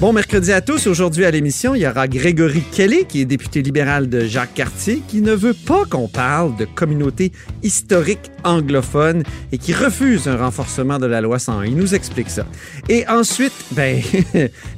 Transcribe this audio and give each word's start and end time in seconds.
Bon 0.00 0.12
mercredi 0.12 0.52
à 0.52 0.60
tous. 0.60 0.86
Aujourd'hui 0.86 1.24
à 1.24 1.32
l'émission, 1.32 1.74
il 1.74 1.80
y 1.80 1.86
aura 1.88 2.06
Grégory 2.06 2.62
Kelly, 2.70 3.04
qui 3.04 3.20
est 3.20 3.24
député 3.24 3.62
libéral 3.62 4.08
de 4.08 4.26
Jacques 4.26 4.54
Cartier, 4.54 5.02
qui 5.08 5.20
ne 5.20 5.32
veut 5.32 5.56
pas 5.66 5.86
qu'on 5.86 6.06
parle 6.06 6.54
de 6.54 6.66
communauté 6.66 7.32
historique 7.64 8.30
anglophone 8.44 9.24
et 9.50 9.58
qui 9.58 9.72
refuse 9.72 10.28
un 10.28 10.36
renforcement 10.36 11.00
de 11.00 11.06
la 11.06 11.20
loi 11.20 11.40
101. 11.40 11.64
Il 11.64 11.74
nous 11.74 11.96
explique 11.96 12.30
ça. 12.30 12.46
Et 12.88 13.08
ensuite, 13.08 13.52
ben, 13.72 14.00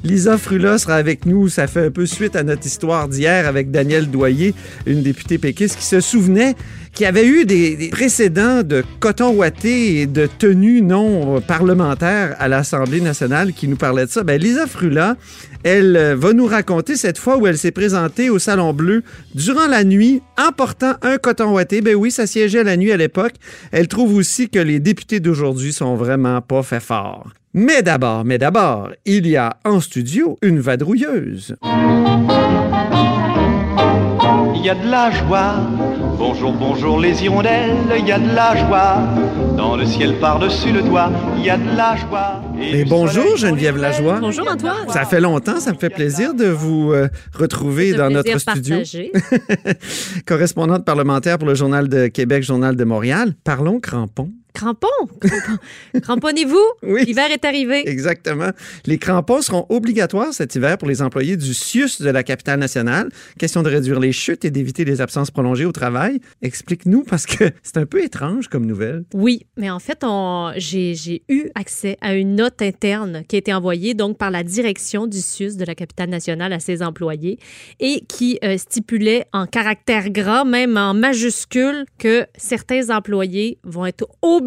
Lisa 0.03 0.39
Frula 0.39 0.79
sera 0.79 0.95
avec 0.95 1.27
nous. 1.27 1.49
Ça 1.49 1.67
fait 1.67 1.85
un 1.85 1.91
peu 1.91 2.07
suite 2.07 2.35
à 2.35 2.41
notre 2.41 2.65
histoire 2.65 3.07
d'hier 3.07 3.47
avec 3.47 3.69
Danielle 3.69 4.09
Doyer, 4.09 4.55
une 4.87 5.03
députée 5.03 5.37
péquiste 5.37 5.77
qui 5.77 5.85
se 5.85 5.99
souvenait 5.99 6.55
qu'il 6.93 7.05
y 7.05 7.07
avait 7.07 7.27
eu 7.27 7.45
des, 7.45 7.89
précédents 7.91 8.63
de 8.63 8.83
coton 8.99 9.29
ouaté 9.31 10.01
et 10.01 10.07
de 10.07 10.27
tenues 10.27 10.81
non 10.81 11.39
parlementaires 11.41 12.35
à 12.39 12.47
l'Assemblée 12.47 13.01
nationale 13.01 13.53
qui 13.53 13.67
nous 13.67 13.77
parlaient 13.77 14.05
de 14.05 14.11
ça. 14.11 14.23
Ben, 14.23 14.41
Lisa 14.41 14.67
Frula, 14.67 15.10
elle 15.63 15.95
euh, 15.95 16.15
va 16.15 16.33
nous 16.33 16.45
raconter 16.45 16.95
cette 16.95 17.17
fois 17.17 17.37
où 17.37 17.47
elle 17.47 17.57
s'est 17.57 17.71
présentée 17.71 18.29
au 18.29 18.39
Salon 18.39 18.73
Bleu 18.73 19.03
durant 19.35 19.67
la 19.67 19.83
nuit 19.83 20.21
en 20.37 20.51
portant 20.51 20.93
un 21.01 21.17
coton 21.17 21.53
ouaté. 21.53 21.81
Ben 21.81 21.95
oui, 21.95 22.11
ça 22.11 22.27
siégeait 22.27 22.63
la 22.63 22.77
nuit 22.77 22.91
à 22.91 22.97
l'époque. 22.97 23.33
Elle 23.71 23.87
trouve 23.87 24.15
aussi 24.15 24.49
que 24.49 24.59
les 24.59 24.79
députés 24.79 25.19
d'aujourd'hui 25.19 25.73
sont 25.73 25.95
vraiment 25.95 26.41
pas 26.41 26.63
fait 26.63 26.79
fort. 26.79 27.27
Mais 27.53 27.81
d'abord, 27.81 28.23
mais 28.23 28.37
d'abord, 28.37 28.91
il 29.05 29.27
y 29.27 29.35
a 29.35 29.57
en 29.65 29.81
studio 29.81 30.37
une 30.41 30.61
vadrouilleuse. 30.61 31.57
Il 34.55 34.65
y 34.65 34.69
a 34.69 34.75
de 34.75 34.89
la 34.89 35.11
joie. 35.11 35.55
Bonjour, 36.23 36.53
bonjour 36.53 36.99
les 36.99 37.23
hirondelles, 37.23 37.77
il 37.97 38.07
y 38.07 38.11
a 38.11 38.19
de 38.19 38.35
la 38.35 38.55
joie. 38.55 38.99
Dans 39.57 39.75
le 39.75 39.87
ciel 39.87 40.19
par-dessus 40.19 40.71
le 40.71 40.83
toit, 40.83 41.11
il 41.35 41.45
y 41.45 41.49
a 41.49 41.57
de 41.57 41.75
la 41.75 41.95
joie. 41.95 42.43
Et 42.61 42.85
bonjour 42.85 43.37
Geneviève 43.37 43.75
Lajoie. 43.75 44.19
Bonjour 44.19 44.47
Antoine. 44.47 44.87
Ça 44.89 45.05
fait 45.05 45.19
longtemps, 45.19 45.59
ça 45.59 45.73
me 45.73 45.79
fait 45.79 45.89
plaisir 45.89 46.35
de 46.35 46.45
vous 46.45 46.91
euh, 46.93 47.09
retrouver 47.33 47.93
dans 47.93 48.11
plaisir 48.11 48.11
notre 48.11 48.37
studio. 48.37 48.77
Correspondante 50.27 50.85
parlementaire 50.85 51.39
pour 51.39 51.47
le 51.47 51.55
Journal 51.55 51.89
de 51.89 52.05
Québec, 52.05 52.43
Journal 52.43 52.75
de 52.75 52.83
Montréal. 52.83 53.33
Parlons 53.43 53.79
crampons. 53.79 54.29
Crampons. 54.53 54.87
Cramponnez-vous. 56.01 56.57
Oui. 56.83 57.05
L'hiver 57.05 57.31
est 57.31 57.45
arrivé. 57.45 57.87
Exactement. 57.87 58.49
Les 58.85 58.97
crampons 58.97 59.41
seront 59.41 59.65
obligatoires 59.69 60.33
cet 60.33 60.55
hiver 60.55 60.77
pour 60.77 60.87
les 60.87 61.01
employés 61.01 61.37
du 61.37 61.53
CIUS 61.53 62.01
de 62.01 62.09
la 62.09 62.23
capitale 62.23 62.59
nationale. 62.59 63.09
Question 63.39 63.63
de 63.63 63.69
réduire 63.69 63.99
les 63.99 64.11
chutes 64.11 64.45
et 64.45 64.51
d'éviter 64.51 64.85
les 64.85 65.01
absences 65.01 65.31
prolongées 65.31 65.65
au 65.65 65.71
travail. 65.71 66.19
Explique-nous 66.41 67.03
parce 67.03 67.25
que 67.25 67.45
c'est 67.63 67.77
un 67.77 67.85
peu 67.85 68.03
étrange 68.03 68.47
comme 68.47 68.65
nouvelle. 68.65 69.03
Oui, 69.13 69.45
mais 69.57 69.69
en 69.69 69.79
fait, 69.79 69.99
on- 70.03 70.51
j'ai 70.57 71.23
eu 71.29 71.49
accès 71.55 71.97
à 72.01 72.15
une 72.15 72.35
note 72.35 72.61
interne 72.61 73.23
qui 73.27 73.35
a 73.35 73.39
été 73.39 73.53
envoyée 73.53 73.93
donc 73.93 74.17
par 74.17 74.31
la 74.31 74.43
direction 74.43 75.07
du 75.07 75.19
CIUS 75.19 75.55
de 75.55 75.65
la 75.65 75.75
capitale 75.75 76.09
nationale 76.09 76.53
à 76.53 76.59
ses 76.59 76.81
employés 76.83 77.39
et 77.79 78.03
qui 78.07 78.39
euh, 78.43 78.57
stipulait 78.57 79.25
en 79.33 79.45
caractère 79.45 80.09
gras, 80.09 80.43
même 80.43 80.77
en 80.77 80.93
majuscule, 80.93 81.85
que 81.97 82.25
certains 82.37 82.89
employés 82.89 83.57
vont 83.63 83.85
être 83.85 84.07
obligés, 84.21 84.40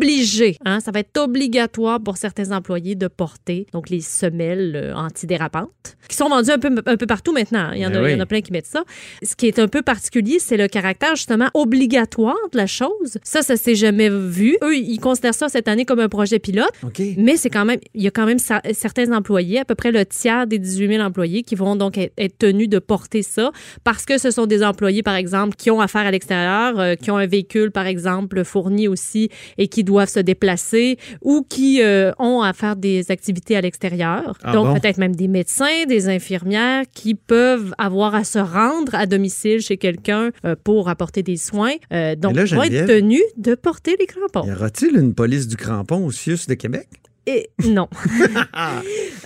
hein, 0.64 0.80
ça 0.80 0.90
va 0.90 1.00
être 1.00 1.16
obligatoire 1.18 2.00
pour 2.00 2.16
certains 2.16 2.52
employés 2.52 2.94
de 2.94 3.08
porter 3.08 3.66
donc 3.72 3.90
les 3.90 4.00
semelles 4.00 4.76
euh, 4.76 4.94
antidérapantes 4.94 5.96
qui 6.08 6.16
sont 6.16 6.28
vendues 6.28 6.50
un 6.50 6.58
peu, 6.58 6.70
un 6.86 6.96
peu 6.96 7.06
partout 7.06 7.32
maintenant. 7.32 7.70
Il 7.72 7.80
y, 7.80 7.86
en 7.86 7.90
Ben 7.90 7.96
a, 7.96 8.08
il 8.08 8.10
y 8.10 8.14
en 8.14 8.16
oui. 8.16 8.20
a 8.20 8.26
plein 8.26 8.40
qui 8.40 8.52
mettent 8.52 8.66
ça. 8.66 8.84
Ce 9.22 9.34
qui 9.34 9.46
est 9.46 9.58
un 9.58 9.68
peu 9.68 9.82
particulier, 9.82 10.38
c'est 10.38 10.56
le 10.56 10.68
caractère 10.68 11.16
justement 11.16 11.48
obligatoire 11.54 12.36
de 12.52 12.56
la 12.56 12.66
chose. 12.66 13.18
Ça, 13.22 13.42
ça 13.42 13.56
s'est 13.56 13.74
jamais 13.74 14.10
vu. 14.10 14.56
Eux, 14.62 14.76
ils 14.76 14.98
considèrent 14.98 15.34
ça 15.34 15.48
cette 15.48 15.68
année 15.68 15.84
comme 15.84 16.00
un 16.00 16.08
projet 16.08 16.38
pilote. 16.38 16.72
Mais 17.16 17.36
c'est 17.36 17.50
quand 17.50 17.64
même, 17.64 17.80
il 17.94 18.02
y 18.02 18.06
a 18.06 18.10
quand 18.10 18.26
même 18.26 18.38
certains 18.38 19.12
employés, 19.12 19.60
à 19.60 19.64
peu 19.64 19.74
près 19.74 19.92
le 19.92 20.04
tiers 20.04 20.46
des 20.46 20.58
18 20.58 20.88
000 20.96 21.02
employés, 21.02 21.42
qui 21.42 21.54
vont 21.54 21.76
donc 21.76 21.98
être, 21.98 22.12
être 22.18 22.38
tenus 22.38 22.68
de 22.68 22.78
porter 22.78 23.22
ça 23.22 23.50
parce 23.82 24.04
que 24.04 24.18
ce 24.18 24.30
sont 24.30 24.46
des 24.46 24.62
employés, 24.62 25.02
par 25.02 25.16
exemple, 25.16 25.56
qui 25.56 25.70
ont 25.70 25.80
affaire 25.80 26.06
à 26.06 26.10
l'extérieur, 26.10 26.78
euh, 26.78 26.94
qui 26.94 27.10
ont 27.10 27.16
un 27.16 27.26
véhicule, 27.26 27.70
par 27.70 27.86
exemple, 27.86 28.44
fourni 28.44 28.88
aussi 28.88 29.30
et 29.58 29.68
qui 29.68 29.83
doivent 29.84 30.08
se 30.08 30.20
déplacer 30.20 30.98
ou 31.22 31.44
qui 31.48 31.82
euh, 31.82 32.12
ont 32.18 32.42
à 32.42 32.52
faire 32.52 32.76
des 32.76 33.10
activités 33.10 33.56
à 33.56 33.60
l'extérieur. 33.60 34.36
Ah 34.42 34.52
donc 34.52 34.66
bon? 34.66 34.74
peut-être 34.74 34.98
même 34.98 35.14
des 35.14 35.28
médecins, 35.28 35.84
des 35.88 36.08
infirmières 36.08 36.84
qui 36.92 37.14
peuvent 37.14 37.74
avoir 37.78 38.14
à 38.14 38.24
se 38.24 38.38
rendre 38.38 38.94
à 38.94 39.06
domicile 39.06 39.60
chez 39.60 39.76
quelqu'un 39.76 40.30
euh, 40.44 40.54
pour 40.62 40.88
apporter 40.88 41.22
des 41.22 41.36
soins. 41.36 41.74
Euh, 41.92 42.16
donc, 42.16 42.36
ils 42.36 42.54
vont 42.54 42.62
être 42.62 42.86
tenus 42.86 43.22
de 43.36 43.54
porter 43.54 43.96
les 43.98 44.06
crampons. 44.06 44.46
Y 44.46 44.52
aura-t-il 44.52 44.96
une 44.96 45.14
police 45.14 45.46
du 45.46 45.56
crampon 45.56 46.04
au 46.04 46.10
CIUS 46.10 46.46
de 46.48 46.54
Québec? 46.54 46.88
Et 47.26 47.50
non. 47.64 47.88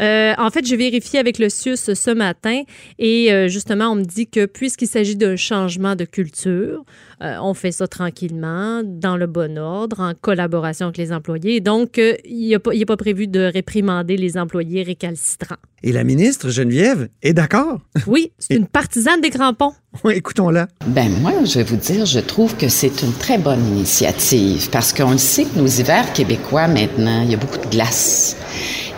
Euh, 0.00 0.32
en 0.38 0.48
fait, 0.50 0.64
j'ai 0.64 0.76
vérifié 0.76 1.18
avec 1.18 1.40
le 1.40 1.48
CIUS 1.48 1.92
ce 1.92 2.10
matin 2.12 2.62
et 3.00 3.32
euh, 3.32 3.48
justement, 3.48 3.90
on 3.90 3.96
me 3.96 4.04
dit 4.04 4.28
que 4.28 4.46
puisqu'il 4.46 4.86
s'agit 4.86 5.16
d'un 5.16 5.34
changement 5.34 5.96
de 5.96 6.04
culture, 6.04 6.84
euh, 7.22 7.36
on 7.40 7.54
fait 7.54 7.72
ça 7.72 7.88
tranquillement, 7.88 8.82
dans 8.84 9.16
le 9.16 9.26
bon 9.26 9.58
ordre, 9.58 10.00
en 10.00 10.12
collaboration 10.14 10.86
avec 10.86 10.98
les 10.98 11.12
employés. 11.12 11.60
Donc, 11.60 11.98
euh, 11.98 12.14
il 12.24 12.50
n'est 12.50 12.58
pas, 12.58 12.70
pas 12.86 12.96
prévu 12.96 13.26
de 13.26 13.40
réprimander 13.40 14.16
les 14.16 14.38
employés 14.38 14.82
récalcitrants. 14.82 15.56
Et 15.82 15.92
la 15.92 16.04
ministre 16.04 16.50
Geneviève 16.50 17.08
est 17.22 17.34
d'accord? 17.34 17.80
Oui, 18.06 18.32
c'est 18.38 18.54
une 18.54 18.66
partisane 18.66 19.20
des 19.20 19.30
crampons. 19.30 19.72
Écoutons-la. 20.08 20.68
Ben 20.86 21.10
moi, 21.20 21.32
je 21.44 21.58
vais 21.58 21.64
vous 21.64 21.76
dire, 21.76 22.06
je 22.06 22.20
trouve 22.20 22.56
que 22.56 22.68
c'est 22.68 23.02
une 23.02 23.12
très 23.12 23.36
bonne 23.36 23.64
initiative 23.66 24.70
parce 24.70 24.92
qu'on 24.92 25.12
le 25.12 25.18
sait 25.18 25.44
que 25.44 25.58
nos 25.58 25.66
hivers 25.66 26.12
québécois 26.12 26.68
maintenant, 26.68 27.22
il 27.22 27.30
y 27.30 27.34
a 27.34 27.36
beaucoup 27.36 27.58
de 27.58 27.70
glace. 27.70 28.36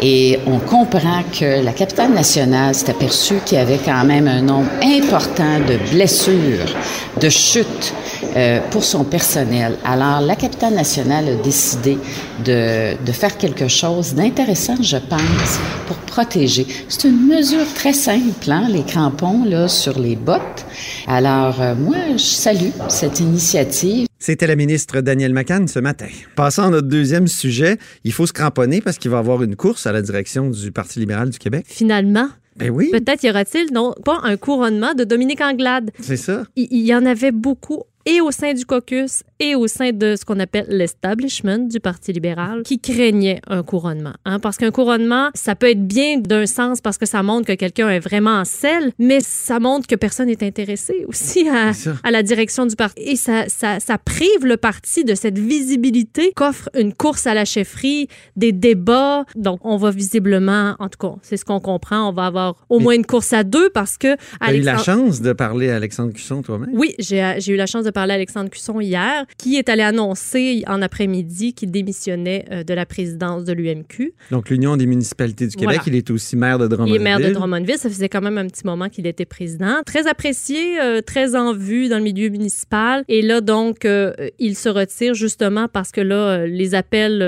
Et 0.03 0.39
on 0.47 0.59
comprend 0.59 1.23
que 1.31 1.63
la 1.63 1.73
capitale 1.73 2.13
nationale 2.13 2.75
s'est 2.75 2.91
aperçue 2.91 3.41
qu'il 3.45 3.59
y 3.59 3.61
avait 3.61 3.81
quand 3.85 4.05
même 4.05 4.29
un 4.29 4.41
nombre 4.41 4.71
important 4.83 5.59
de 5.61 5.77
blessures, 5.93 6.75
de 7.21 7.29
chutes 7.29 7.93
euh, 8.37 8.61
pour 8.71 8.83
son 8.83 9.05
personnel. 9.05 9.77
Alors, 9.85 10.21
la 10.21 10.37
capitale 10.37 10.75
nationale 10.75 11.29
a 11.29 11.35
décidé 11.43 11.99
de, 12.45 12.97
de 13.05 13.13
faire 13.13 13.37
quelque 13.37 13.69
chose 13.69 14.15
d'intéressant, 14.15 14.77
je 14.81 14.97
pense, 14.97 15.59
pour 15.87 15.97
protéger. 15.99 16.67
C'est 16.89 17.09
une 17.09 17.27
mesure 17.27 17.67
très 17.75 17.93
simple, 17.93 18.51
hein, 18.51 18.69
les 18.71 18.83
crampons 18.83 19.45
là, 19.45 19.69
sur 19.69 19.99
les 19.99 20.17
bottes. 20.17 20.65
Alors, 21.07 21.61
euh, 21.61 21.75
moi, 21.75 21.97
je 22.13 22.23
salue 22.23 22.71
cette 22.89 23.21
initiative. 23.21 24.10
C'était 24.23 24.47
la 24.47 24.55
ministre 24.55 25.01
Danielle 25.01 25.33
McCann 25.33 25.67
ce 25.67 25.79
matin. 25.79 26.07
Passons 26.37 26.65
à 26.65 26.69
notre 26.69 26.89
deuxième 26.89 27.27
sujet. 27.27 27.79
Il 28.05 28.13
faut 28.13 28.27
se 28.27 28.35
cramponner 28.35 28.83
parce 28.83 28.99
qu'il 28.99 29.11
va 29.11 29.17
y 29.17 29.21
avoir 29.21 29.43
une 29.43 29.57
course 29.57 29.87
à 29.87 29.93
la 29.93 30.03
direction 30.03 30.51
du 30.51 30.73
Parti 30.73 30.99
libéral 30.99 31.31
du 31.31 31.39
Québec. 31.39 31.65
Finalement, 31.67 32.29
Ben 32.57 32.69
oui, 32.69 32.91
peut-être 32.93 33.23
y 33.25 33.31
aura-t-il 33.31 33.73
non 33.73 33.95
pas 34.05 34.21
un 34.25 34.37
couronnement 34.37 34.93
de 34.93 35.05
Dominique 35.05 35.41
Anglade. 35.41 35.91
c'est 36.01 36.19
ça. 36.19 36.45
il 36.55 36.69
il 36.71 36.85
y 36.85 36.95
en 36.95 37.07
avait 37.07 37.33
beaucoup 37.33 37.85
et 38.07 38.21
au 38.21 38.31
sein 38.31 38.55
du 38.55 38.65
caucus 38.65 39.23
et 39.39 39.55
au 39.55 39.67
sein 39.67 39.93
de 39.93 40.17
ce 40.17 40.25
qu'on 40.25 40.39
appelle 40.41 40.67
l'establishment 40.69 41.59
du 41.59 41.81
Parti 41.81 42.13
libéral 42.13 42.63
qui 42.63 42.79
craignait 42.79 43.41
un 43.47 43.63
couronnement. 43.63 44.15
Hein? 44.25 44.39
Parce 44.39 44.57
qu'un 44.57 44.71
couronnement, 44.71 45.31
ça 45.35 45.55
peut 45.55 45.71
être 45.71 45.87
bien 45.87 46.19
d'un 46.19 46.47
sens 46.47 46.81
parce 46.81 46.99
que 46.99 47.07
ça 47.07 47.23
montre 47.23 47.47
que 47.47 47.55
quelqu'un 47.55 47.89
est 47.89 48.01
vraiment 48.01 48.41
en 48.41 48.45
selle, 48.45 48.93
mais 48.99 49.21
ça 49.21 49.61
montre 49.61 49.87
que 49.87 49.95
personne 49.95 50.29
n'est 50.29 50.43
intéressé 50.43 51.05
aussi 51.09 51.49
à, 51.49 51.73
la 52.11 52.23
direction 52.23 52.67
du 52.67 52.77
parti. 52.77 53.03
Et 53.03 53.17
ça, 53.17 53.49
ça, 53.49 53.81
ça 53.81 53.99
prive 53.99 54.45
le 54.45 54.57
parti 54.57 55.05
de 55.05 55.15
cette 55.15 55.39
visibilité 55.39 56.33
qu'offre 56.35 56.69
une 56.75 56.93
course 56.95 57.27
à 57.27 57.35
la 57.35 57.45
chefferie, 57.45 58.09
des 58.37 58.53
débats. 58.53 59.25
Donc, 59.37 59.61
on 59.65 59.77
va 59.77 59.91
visiblement, 59.91 60.75
en 60.79 60.89
tout 60.89 60.99
cas, 60.99 61.17
c'est 61.23 61.37
ce 61.37 61.45
qu'on 61.45 61.61
comprend, 61.61 62.09
on 62.09 62.13
va 62.13 62.27
avoir 62.27 62.57
au 62.69 62.79
Mais- 62.79 62.85
moins 62.85 62.95
une 62.95 63.07
course 63.07 63.33
à 63.33 63.45
deux 63.45 63.71
parce 63.71 63.97
que... 63.97 64.17
Tu 64.17 64.21
as 64.41 64.55
eu 64.55 64.61
la 64.61 64.79
chance 64.79 65.21
de 65.21 65.33
parler 65.33 65.71
à 65.71 65.77
Alexandre 65.77 66.13
Cusson 66.13 66.43
toi-même? 66.43 66.71
oui, 66.73 66.95
j'ai 66.99 67.21
j'ai 67.39 67.53
eu 67.53 67.57
la 67.57 67.67
chance 67.67 67.85
de 67.85 67.90
parler 67.91 68.13
à 68.13 68.15
Alexandre 68.17 68.51
Cusson 68.51 68.81
hier, 68.81 69.25
qui 69.39 69.57
est 69.57 69.69
allé 69.69 69.83
annoncer 69.83 70.63
en 70.67 70.83
après-midi 70.83 71.55
qu'il 71.55 71.71
démissionnait 71.71 72.45
euh, 72.51 72.63
de 72.65 72.75
la 72.75 72.87
présidence 72.87 73.45
de 73.45 73.53
l'UMQ. 73.53 74.13
Donc, 74.31 74.51
l'Union 74.51 74.77
des 74.77 74.87
municipalités 74.87 75.47
du 75.47 75.57
Québec, 75.57 75.77
Voilà. 75.79 75.83
il 75.87 75.95
est 75.97 76.11
aussi 76.11 76.37
maire 76.37 76.59
de 76.59 76.65
Il 76.65 76.69
Drummondville. 76.69 76.97
est 76.97 77.05
maire 77.05 77.21
de 77.21 77.31
Drummondville. 77.33 77.79
Ça 77.79 77.89
faisait 77.89 78.09
quand 78.09 78.21
même 78.21 78.39
un 78.39 78.47
petit 78.47 78.65
moment 78.65 78.89
qu'il 78.89 79.07
était 79.07 79.25
président. 79.25 79.81
Très 79.87 80.07
apprécié, 80.07 80.81
euh, 80.81 81.01
très 81.01 81.35
en 81.37 81.53
vue 81.55 81.89
dans 81.89 81.99
le 81.99 82.05
milieu 82.05 82.29
municipal. 82.29 83.05
Et 83.09 83.23
là, 83.23 83.41
donc, 83.41 83.85
euh, 83.85 84.13
il 84.39 84.57
se 84.57 84.69
retire 84.69 85.15
justement 85.15 85.69
parce 85.69 85.91
que 85.93 86.01
là, 86.01 86.15
euh, 86.41 86.47
les 86.47 86.75
appels 86.75 87.23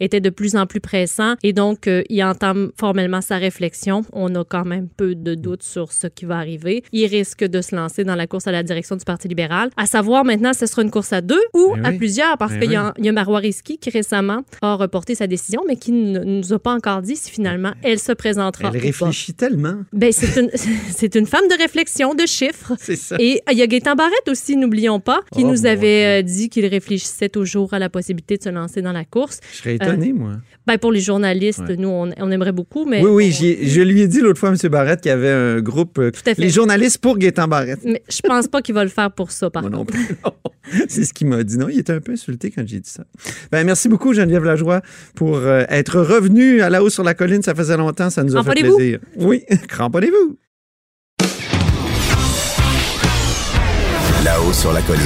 étaient 0.00 0.20
de 0.20 0.30
plus 0.30 0.56
en 0.56 0.66
plus 0.66 0.80
pressants. 0.80 1.34
Et 1.42 1.52
donc, 1.52 1.88
il 2.08 2.22
entame 2.24 2.70
formellement 2.78 3.20
sa 3.20 3.36
réflexion. 3.38 4.02
On 4.12 4.34
a 4.34 4.44
quand 4.44 4.64
même 4.64 4.88
peu 4.88 5.14
de 5.14 5.34
doutes 5.34 5.62
sur 5.62 5.92
ce 5.92 6.06
qui 6.06 6.24
va 6.24 6.36
arriver. 6.38 6.82
Il 6.92 7.06
risque 7.06 7.44
de 7.44 7.60
se 7.60 7.74
lancer 7.74 8.04
dans 8.04 8.14
la 8.14 8.26
course 8.26 8.46
à 8.46 8.52
la 8.52 8.62
direction 8.62 8.96
du 8.96 9.04
Parti 9.04 9.28
libéral. 9.28 9.70
À 9.76 9.86
savoir 9.94 10.24
maintenant 10.24 10.52
si 10.52 10.60
ce 10.60 10.66
sera 10.66 10.82
une 10.82 10.90
course 10.90 11.12
à 11.12 11.20
deux 11.20 11.40
ou 11.54 11.74
à 11.84 11.90
oui. 11.90 11.98
plusieurs, 11.98 12.36
parce 12.38 12.52
qu'il 12.54 12.64
y, 12.64 12.68
oui. 12.70 12.76
a- 12.76 12.94
il 12.98 13.04
y 13.04 13.08
a 13.08 13.12
Marois 13.12 13.38
Risky 13.38 13.78
qui 13.78 13.90
récemment 13.90 14.40
a 14.62 14.74
reporté 14.74 15.14
sa 15.14 15.26
décision, 15.26 15.62
mais 15.68 15.76
qui 15.76 15.92
ne 15.92 16.18
nous 16.24 16.52
a 16.52 16.58
pas 16.58 16.72
encore 16.74 17.00
dit 17.02 17.16
si 17.16 17.30
finalement 17.30 17.72
elle 17.82 17.98
se 17.98 18.12
présentera 18.12 18.68
Elle 18.72 18.76
ou 18.76 18.80
pas. 18.80 18.86
réfléchit 18.86 19.34
tellement. 19.34 19.76
Ben, 19.92 20.10
c'est 20.12 20.40
une, 20.40 20.50
c'est 20.90 21.14
une 21.14 21.26
femme 21.26 21.46
de 21.48 21.56
réflexion, 21.60 22.14
de 22.14 22.26
chiffres. 22.26 22.72
C'est 22.80 22.96
ça. 22.96 23.16
Et 23.20 23.40
il 23.52 23.58
y 23.58 23.62
a 23.62 23.66
Gaétan 23.66 23.94
Barrette 23.94 24.28
aussi, 24.28 24.56
n'oublions 24.56 25.00
pas, 25.00 25.20
qui 25.32 25.42
Oh, 25.44 25.48
nous 25.50 25.66
avait 25.66 26.20
euh, 26.20 26.22
dit 26.22 26.48
qu'il 26.48 26.66
réfléchissait 26.66 27.28
toujours 27.28 27.72
à 27.74 27.78
la 27.78 27.88
possibilité 27.88 28.36
de 28.36 28.42
se 28.42 28.48
lancer 28.48 28.82
dans 28.82 28.92
la 28.92 29.04
course. 29.04 29.40
Je 29.52 29.58
serais 29.58 29.74
étonné, 29.76 30.12
moi. 30.12 30.32
Ben, 30.66 30.78
pour 30.78 30.92
les 30.92 31.00
journalistes, 31.00 31.60
Ouais. 31.68 31.76
nous, 31.76 31.88
on, 31.88 32.10
on 32.18 32.30
aimerait 32.30 32.52
beaucoup, 32.52 32.84
mais... 32.86 33.02
Oui, 33.04 33.10
oui, 33.10 33.58
je 33.62 33.80
lui 33.82 34.00
ai 34.00 34.08
dit 34.08 34.20
l'autre 34.20 34.40
fois, 34.40 34.48
M. 34.50 34.56
Barrette, 34.70 35.00
qu'il 35.02 35.10
y 35.10 35.12
avait 35.12 35.30
un 35.30 35.60
groupe, 35.60 35.98
euh, 35.98 36.10
à 36.26 36.34
fait. 36.34 36.38
les 36.38 36.48
journalistes 36.50 36.98
pour 36.98 37.18
Gaétan 37.18 37.46
Barrette. 37.48 37.80
Mais 37.84 38.02
je 38.08 38.20
pense 38.22 38.48
pas 38.48 38.62
qu'il 38.62 38.74
va 38.74 38.82
le 38.84 38.90
faire 38.90 39.10
pour 39.12 39.30
ça, 39.30 39.50
par 39.50 39.62
Moi 39.62 39.70
non 40.24 40.32
plus. 40.32 40.84
C'est 40.88 41.04
ce 41.04 41.12
qu'il 41.12 41.26
m'a 41.26 41.42
dit. 41.42 41.58
Non, 41.58 41.68
il 41.68 41.78
était 41.78 41.92
un 41.92 42.00
peu 42.00 42.12
insulté 42.12 42.50
quand 42.50 42.62
j'ai 42.66 42.80
dit 42.80 42.90
ça. 42.90 43.04
Ben, 43.52 43.64
merci 43.64 43.88
beaucoup, 43.88 44.12
Geneviève 44.12 44.44
Lajoie, 44.44 44.82
pour 45.14 45.36
euh, 45.36 45.64
être 45.68 46.00
revenu 46.00 46.62
à 46.62 46.70
la 46.70 46.82
haut 46.82 46.90
sur 46.90 47.04
la 47.04 47.14
colline. 47.14 47.42
Ça 47.42 47.54
faisait 47.54 47.76
longtemps, 47.76 48.10
ça 48.10 48.22
nous 48.22 48.36
a 48.36 48.42
fait 48.42 48.52
plaisir. 48.52 48.98
Oui, 49.16 49.44
cramponnez-vous. 49.68 50.38
Là-haut 54.24 54.52
sur 54.52 54.72
la 54.72 54.80
colline. 54.82 55.02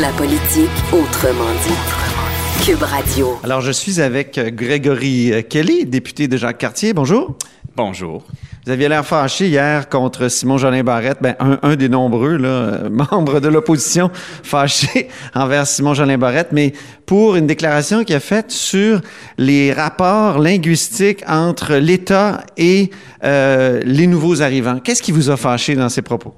La 0.00 0.10
politique 0.12 0.68
autrement 0.92 1.52
dit. 1.66 2.64
Cube 2.64 2.82
Radio. 2.82 3.38
Alors, 3.44 3.60
je 3.60 3.70
suis 3.70 4.00
avec 4.00 4.38
Grégory 4.38 5.32
Kelly, 5.48 5.86
député 5.86 6.28
de 6.28 6.36
Jacques 6.36 6.58
Cartier. 6.58 6.92
Bonjour. 6.92 7.38
Bonjour. 7.76 8.26
Vous 8.68 8.72
aviez 8.72 8.90
l'air 8.90 9.06
fâché 9.06 9.48
hier 9.48 9.88
contre 9.88 10.28
Simon 10.28 10.58
Jolin 10.58 10.82
Barrette, 10.82 11.22
ben, 11.22 11.34
un, 11.40 11.74
des 11.74 11.88
nombreux 11.88 12.36
euh, 12.38 12.90
membres 13.10 13.40
de 13.40 13.48
l'opposition 13.48 14.10
fâchés 14.12 15.08
envers 15.34 15.66
Simon 15.66 15.94
Jolin 15.94 16.18
Barrette, 16.18 16.48
mais 16.52 16.74
pour 17.06 17.36
une 17.36 17.46
déclaration 17.46 18.04
qu'il 18.04 18.14
a 18.14 18.20
faite 18.20 18.50
sur 18.50 19.00
les 19.38 19.72
rapports 19.72 20.38
linguistiques 20.38 21.24
entre 21.26 21.76
l'État 21.76 22.44
et 22.58 22.90
euh, 23.24 23.80
les 23.86 24.06
nouveaux 24.06 24.42
arrivants. 24.42 24.80
Qu'est-ce 24.80 25.02
qui 25.02 25.12
vous 25.12 25.30
a 25.30 25.38
fâché 25.38 25.74
dans 25.74 25.88
ces 25.88 26.02
propos? 26.02 26.34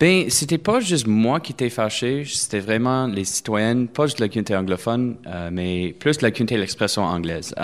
Ben, 0.00 0.24
c'était 0.30 0.58
pas 0.58 0.80
juste 0.80 1.06
moi 1.06 1.38
qui 1.38 1.52
étais 1.52 1.70
fâché, 1.70 2.24
c'était 2.26 2.58
vraiment 2.58 3.06
les 3.06 3.24
citoyennes, 3.24 3.86
pas 3.86 4.06
juste 4.06 4.18
la 4.18 4.26
communauté 4.26 4.56
anglophone, 4.56 5.14
euh, 5.28 5.50
mais 5.52 5.94
plus 5.96 6.22
la 6.22 6.32
communauté 6.32 6.56
de 6.56 6.60
l'expression 6.60 7.04
anglaise. 7.04 7.54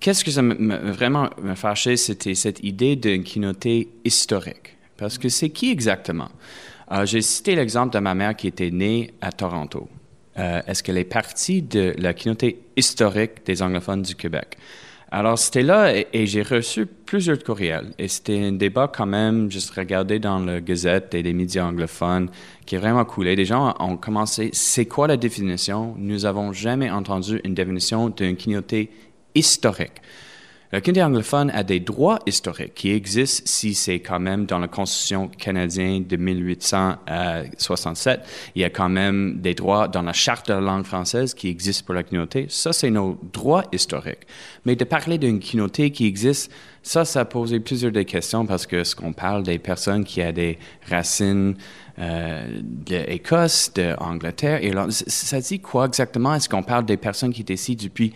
Qu'est-ce 0.00 0.24
que 0.24 0.30
ça 0.30 0.42
me- 0.42 0.90
vraiment 0.92 1.30
me 1.42 1.54
fâchait, 1.54 1.96
c'était 1.96 2.34
cette 2.34 2.62
idée 2.62 2.96
d'une 2.96 3.24
communauté 3.24 3.88
historique? 4.04 4.76
Parce 4.96 5.18
que 5.18 5.28
c'est 5.28 5.50
qui 5.50 5.70
exactement? 5.70 6.28
Euh, 6.92 7.04
J'ai 7.06 7.22
cité 7.22 7.54
l'exemple 7.54 7.92
de 7.94 7.98
ma 7.98 8.14
mère 8.14 8.36
qui 8.36 8.46
était 8.46 8.70
née 8.70 9.12
à 9.20 9.32
Toronto. 9.32 9.88
Euh, 10.38 10.60
Est-ce 10.66 10.82
qu'elle 10.82 10.98
est 10.98 11.04
partie 11.04 11.62
de 11.62 11.94
la 11.98 12.14
communauté 12.14 12.60
historique 12.76 13.44
des 13.46 13.62
anglophones 13.62 14.02
du 14.02 14.14
Québec? 14.14 14.56
Alors, 15.10 15.38
c'était 15.38 15.62
là 15.62 15.94
et, 15.96 16.26
j'ai 16.26 16.42
reçu 16.42 16.84
plusieurs 16.84 17.42
courriels. 17.42 17.92
Et 17.96 18.08
c'était 18.08 18.38
un 18.42 18.52
débat 18.52 18.90
quand 18.94 19.06
même, 19.06 19.50
juste 19.50 19.70
regarder 19.70 20.18
dans 20.18 20.40
le 20.40 20.58
Gazette 20.60 21.14
et 21.14 21.22
les 21.22 21.32
médias 21.32 21.64
anglophones, 21.64 22.28
qui 22.66 22.74
est 22.74 22.78
vraiment 22.78 23.04
coulé. 23.04 23.36
Des 23.36 23.44
gens 23.44 23.74
ont 23.78 23.96
commencé, 23.96 24.50
c'est 24.52 24.86
quoi 24.86 25.06
la 25.06 25.16
définition? 25.16 25.94
Nous 25.96 26.26
avons 26.26 26.52
jamais 26.52 26.90
entendu 26.90 27.40
une 27.44 27.54
définition 27.54 28.08
d'une 28.08 28.36
communauté 28.36 28.90
historique. 29.36 30.02
La 30.72 30.80
communauté 30.80 31.04
anglophone 31.04 31.50
a 31.50 31.62
des 31.62 31.78
droits 31.78 32.18
historiques 32.26 32.74
qui 32.74 32.90
existent 32.90 33.44
si 33.46 33.72
c'est 33.72 34.00
quand 34.00 34.18
même 34.18 34.46
dans 34.46 34.58
la 34.58 34.66
Constitution 34.66 35.28
canadienne 35.28 36.04
de 36.04 36.16
1867. 36.16 38.20
Il 38.56 38.62
y 38.62 38.64
a 38.64 38.70
quand 38.70 38.88
même 38.88 39.40
des 39.40 39.54
droits 39.54 39.86
dans 39.86 40.02
la 40.02 40.12
Charte 40.12 40.48
de 40.48 40.54
la 40.54 40.60
langue 40.60 40.84
française 40.84 41.34
qui 41.34 41.48
existent 41.48 41.84
pour 41.86 41.94
la 41.94 42.02
communauté. 42.02 42.46
Ça, 42.48 42.72
c'est 42.72 42.90
nos 42.90 43.16
droits 43.32 43.62
historiques. 43.70 44.26
Mais 44.64 44.74
de 44.74 44.82
parler 44.82 45.18
d'une 45.18 45.38
communauté 45.38 45.92
qui 45.92 46.04
existe, 46.04 46.50
ça, 46.82 47.04
ça 47.04 47.20
a 47.20 47.24
posé 47.24 47.60
plusieurs 47.60 47.92
des 47.92 48.04
questions 48.04 48.44
parce 48.44 48.66
que 48.66 48.82
ce 48.82 48.96
qu'on 48.96 49.12
parle 49.12 49.44
des 49.44 49.60
personnes 49.60 50.04
qui 50.04 50.20
ont 50.20 50.32
des 50.32 50.58
racines 50.90 51.54
euh, 52.00 52.60
d'Écosse, 52.60 53.72
d'Angleterre, 53.72 54.60
ça 54.90 55.40
dit 55.40 55.60
quoi 55.60 55.86
exactement? 55.86 56.34
Est-ce 56.34 56.48
qu'on 56.48 56.64
parle 56.64 56.86
des 56.86 56.96
personnes 56.96 57.32
qui 57.32 57.42
étaient 57.42 57.54
ici 57.54 57.76
depuis 57.76 58.12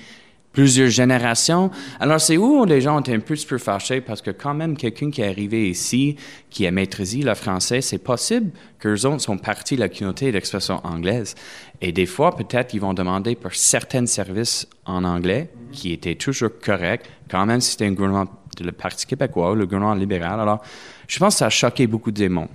plusieurs 0.52 0.88
générations. 0.88 1.70
Alors, 2.00 2.20
c'est 2.20 2.36
où 2.36 2.64
les 2.64 2.80
gens 2.80 3.00
étaient 3.00 3.14
un 3.14 3.20
peu, 3.20 3.34
peu 3.48 3.58
fâchés 3.58 4.00
parce 4.00 4.22
que 4.22 4.30
quand 4.30 4.54
même, 4.54 4.76
quelqu'un 4.76 5.10
qui 5.10 5.22
est 5.22 5.28
arrivé 5.28 5.70
ici, 5.70 6.16
qui 6.50 6.66
a 6.66 6.70
maîtrisé 6.70 7.22
le 7.22 7.34
français, 7.34 7.80
c'est 7.80 7.98
possible 7.98 8.50
qu'eux 8.78 9.06
autres 9.06 9.20
sont 9.20 9.38
partis 9.38 9.76
de 9.76 9.80
la 9.80 9.88
communauté 9.88 10.32
d'expression 10.32 10.80
anglaise. 10.84 11.34
Et 11.80 11.92
des 11.92 12.06
fois, 12.06 12.34
peut-être, 12.36 12.74
ils 12.74 12.80
vont 12.80 12.94
demander 12.94 13.36
pour 13.36 13.54
certains 13.54 14.06
services 14.06 14.66
en 14.84 15.04
anglais, 15.04 15.50
qui 15.72 15.92
étaient 15.92 16.16
toujours 16.16 16.50
corrects, 16.60 17.08
quand 17.30 17.46
même 17.46 17.60
si 17.60 17.72
c'était 17.72 17.86
un 17.86 17.92
gouvernement 17.92 18.26
le 18.62 18.72
Parti 18.72 19.06
québécois, 19.06 19.54
le 19.54 19.64
gouvernement 19.64 19.94
libéral. 19.94 20.40
Alors, 20.40 20.62
je 21.06 21.18
pense 21.18 21.34
que 21.34 21.38
ça 21.38 21.46
a 21.46 21.50
choqué 21.50 21.86
beaucoup 21.86 22.10
de 22.10 22.16
démons. 22.16 22.48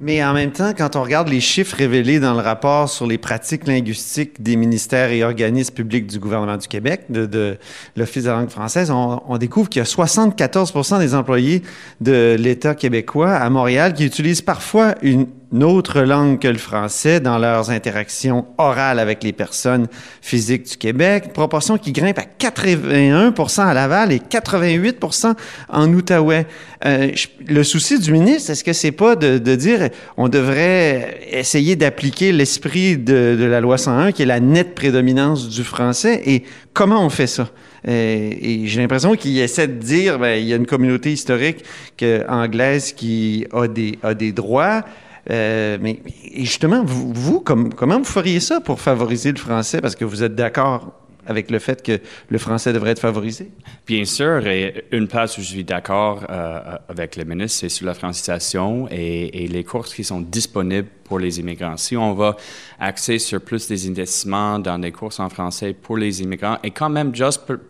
Mais 0.00 0.24
en 0.24 0.34
même 0.34 0.50
temps, 0.50 0.72
quand 0.76 0.96
on 0.96 1.02
regarde 1.02 1.28
les 1.28 1.40
chiffres 1.40 1.76
révélés 1.76 2.18
dans 2.18 2.34
le 2.34 2.40
rapport 2.40 2.88
sur 2.88 3.06
les 3.06 3.16
pratiques 3.16 3.66
linguistiques 3.66 4.42
des 4.42 4.56
ministères 4.56 5.10
et 5.10 5.22
organismes 5.22 5.72
publics 5.72 6.08
du 6.08 6.18
gouvernement 6.18 6.56
du 6.56 6.66
Québec, 6.66 7.04
de, 7.10 7.56
l'Office 7.96 8.24
de 8.24 8.28
la 8.28 8.36
langue 8.36 8.50
française, 8.50 8.90
on, 8.90 9.22
on 9.28 9.38
découvre 9.38 9.68
qu'il 9.68 9.78
y 9.78 9.82
a 9.82 9.88
74% 9.88 10.98
des 10.98 11.14
employés 11.14 11.62
de 12.00 12.36
l'État 12.38 12.74
québécois 12.74 13.30
à 13.30 13.48
Montréal 13.50 13.94
qui 13.94 14.04
utilisent 14.04 14.42
parfois 14.42 14.96
une 15.02 15.26
autre 15.62 16.00
langue 16.00 16.38
que 16.38 16.48
le 16.48 16.58
français 16.58 17.20
dans 17.20 17.38
leurs 17.38 17.70
interactions 17.70 18.46
orales 18.58 18.98
avec 18.98 19.22
les 19.22 19.32
personnes 19.32 19.86
physiques 20.20 20.70
du 20.70 20.76
Québec, 20.76 21.32
proportion 21.32 21.78
qui 21.78 21.92
grimpe 21.92 22.18
à 22.18 22.24
81% 22.24 23.60
à 23.60 23.74
Laval 23.74 24.12
et 24.12 24.18
88% 24.18 25.34
en 25.68 25.92
Outaouais. 25.92 26.46
Euh, 26.84 27.12
le 27.46 27.62
souci 27.62 27.98
du 27.98 28.12
ministre, 28.12 28.50
est-ce 28.50 28.64
que 28.64 28.72
c'est 28.72 28.92
pas 28.92 29.16
de, 29.16 29.38
dire 29.54 29.90
on 30.16 30.28
devrait 30.28 31.20
essayer 31.30 31.76
d'appliquer 31.76 32.32
l'esprit 32.32 32.98
de, 32.98 33.36
la 33.38 33.60
loi 33.60 33.78
101, 33.78 34.12
qui 34.12 34.22
est 34.22 34.26
la 34.26 34.40
nette 34.40 34.74
prédominance 34.74 35.48
du 35.48 35.62
français, 35.62 36.22
et 36.26 36.44
comment 36.72 37.04
on 37.04 37.10
fait 37.10 37.26
ça? 37.26 37.48
Euh, 37.86 38.30
et 38.40 38.66
j'ai 38.66 38.80
l'impression 38.80 39.14
qu'il 39.14 39.38
essaie 39.38 39.68
de 39.68 39.74
dire, 39.74 40.18
ben, 40.18 40.36
il 40.40 40.46
y 40.46 40.52
a 40.52 40.56
une 40.56 40.66
communauté 40.66 41.12
historique 41.12 41.64
que, 41.96 42.24
anglaise 42.28 42.92
qui 42.92 43.46
a 43.52 43.68
des 44.14 44.32
droits, 44.32 44.84
euh, 45.30 45.78
mais 45.80 46.00
justement, 46.36 46.82
vous, 46.84 47.12
vous, 47.12 47.40
comme- 47.40 47.72
comment 47.72 47.98
vous 47.98 48.04
feriez 48.04 48.40
ça 48.40 48.60
pour 48.60 48.80
favoriser 48.80 49.32
le 49.32 49.38
français? 49.38 49.80
Parce 49.80 49.96
que 49.96 50.04
vous 50.04 50.22
êtes 50.22 50.34
d'accord 50.34 50.92
avec 51.26 51.50
le 51.50 51.58
fait 51.58 51.82
que 51.82 52.00
le 52.28 52.38
français 52.38 52.72
devrait 52.72 52.90
être 52.90 53.00
favorisé? 53.00 53.50
Bien 53.86 54.04
sûr, 54.04 54.46
et 54.46 54.84
une 54.92 55.08
place 55.08 55.38
où 55.38 55.40
je 55.40 55.46
suis 55.46 55.64
d'accord 55.64 56.24
euh, 56.28 56.76
avec 56.88 57.16
le 57.16 57.24
ministre, 57.24 57.60
c'est 57.60 57.68
sur 57.68 57.86
la 57.86 57.94
francisation 57.94 58.88
et, 58.90 59.48
les 59.48 59.64
courses 59.64 59.94
qui 59.94 60.04
sont 60.04 60.20
disponibles 60.20 60.88
pour 61.04 61.18
les 61.18 61.38
immigrants. 61.38 61.76
Si 61.76 61.96
on 61.96 62.14
va 62.14 62.36
axer 62.80 63.18
sur 63.18 63.40
plus 63.40 63.68
des 63.68 63.88
investissements 63.88 64.58
dans 64.58 64.78
des 64.78 64.90
courses 64.90 65.20
en 65.20 65.28
français 65.28 65.74
pour 65.74 65.96
les 65.96 66.22
immigrants, 66.22 66.58
et 66.62 66.70
quand 66.70 66.88
même, 66.88 67.12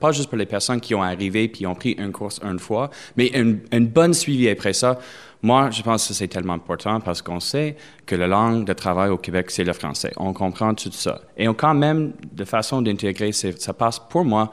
pas 0.00 0.12
juste 0.12 0.28
pour 0.28 0.38
les 0.38 0.46
personnes 0.46 0.80
qui 0.80 0.94
ont 0.94 1.02
arrivé 1.02 1.48
puis 1.48 1.66
ont 1.66 1.74
pris 1.74 1.92
une 1.92 2.12
course 2.12 2.40
une 2.44 2.58
fois, 2.58 2.90
mais 3.16 3.26
une 3.34 3.86
bonne 3.86 4.14
suivi 4.14 4.48
après 4.48 4.72
ça, 4.72 4.98
moi, 5.44 5.68
je 5.70 5.82
pense 5.82 6.08
que 6.08 6.14
c'est 6.14 6.26
tellement 6.26 6.54
important 6.54 7.00
parce 7.00 7.20
qu'on 7.20 7.38
sait 7.38 7.76
que 8.06 8.16
la 8.16 8.26
langue 8.26 8.64
de 8.64 8.72
travail 8.72 9.10
au 9.10 9.18
Québec, 9.18 9.50
c'est 9.50 9.62
le 9.62 9.74
français. 9.74 10.10
On 10.16 10.32
comprend 10.32 10.72
tout 10.72 10.90
ça. 10.90 11.20
Et 11.36 11.46
on, 11.46 11.52
quand 11.52 11.74
même, 11.74 12.14
de 12.32 12.44
façon 12.46 12.80
d'intégrer, 12.80 13.30
ça 13.32 13.74
passe 13.74 13.98
pour 13.98 14.24
moi 14.24 14.50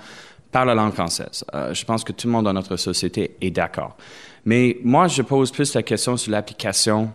par 0.52 0.66
la 0.66 0.76
langue 0.76 0.92
française. 0.92 1.46
Euh, 1.54 1.74
je 1.74 1.86
pense 1.86 2.04
que 2.04 2.12
tout 2.12 2.28
le 2.28 2.34
monde 2.34 2.44
dans 2.44 2.52
notre 2.52 2.76
société 2.76 3.38
est 3.40 3.52
d'accord. 3.52 3.96
Mais 4.44 4.80
moi, 4.84 5.08
je 5.08 5.22
pose 5.22 5.50
plus 5.50 5.74
la 5.76 5.82
question 5.82 6.18
sur 6.18 6.30
l'application 6.30 7.14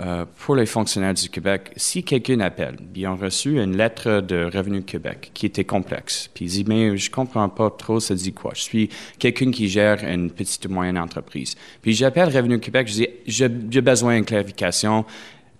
euh, 0.00 0.24
pour 0.38 0.56
les 0.56 0.66
fonctionnaires 0.66 1.14
du 1.14 1.28
Québec. 1.28 1.70
Si 1.76 2.02
quelqu'un 2.02 2.40
appelle, 2.40 2.76
ils 2.96 3.06
ont 3.06 3.14
reçu 3.14 3.60
une 3.60 3.76
lettre 3.76 4.20
de 4.20 4.50
Revenu 4.52 4.82
Québec 4.82 5.30
qui 5.34 5.46
était 5.46 5.62
complexe, 5.62 6.28
puis 6.34 6.46
ils 6.46 6.48
disent, 6.48 6.66
mais 6.66 6.96
je 6.96 7.10
comprends 7.10 7.48
pas 7.48 7.70
trop, 7.70 8.00
ça 8.00 8.16
dit 8.16 8.32
quoi? 8.32 8.50
Je 8.56 8.62
suis 8.62 8.88
quelqu'un 9.20 9.52
qui 9.52 9.68
gère 9.68 10.02
une 10.02 10.32
petite 10.32 10.66
ou 10.66 10.70
moyenne 10.70 10.98
entreprise. 10.98 11.54
Puis 11.80 11.92
j'appelle 11.94 12.28
Revenu 12.28 12.58
Québec, 12.58 12.88
je 12.88 12.92
dis, 12.92 13.08
j'ai 13.26 13.80
besoin 13.80 14.16
d'une 14.16 14.24
clarification. 14.24 15.04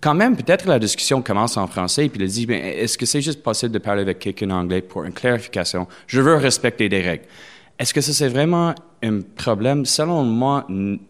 Quand 0.01 0.15
même, 0.15 0.35
peut-être 0.35 0.67
la 0.67 0.79
discussion 0.79 1.21
commence 1.21 1.55
en 1.55 1.67
français, 1.67 2.09
puis 2.09 2.21
il 2.21 2.27
dit, 2.27 2.45
ben, 2.45 2.61
est-ce 2.61 2.97
que 2.97 3.05
c'est 3.05 3.21
juste 3.21 3.41
possible 3.41 3.71
de 3.71 3.79
parler 3.79 4.01
avec 4.01 4.19
quelqu'un 4.19 4.51
en 4.51 4.59
anglais 4.59 4.81
pour 4.81 5.05
une 5.05 5.13
clarification? 5.13 5.87
Je 6.07 6.19
veux 6.19 6.35
respecter 6.35 6.89
des 6.89 7.01
règles. 7.01 7.23
Est-ce 7.79 7.93
que 7.93 8.01
ça, 8.01 8.13
c'est 8.13 8.29
vraiment 8.29 8.73
un 9.03 9.19
problème? 9.21 9.85
Selon 9.85 10.23
moi, 10.23 10.65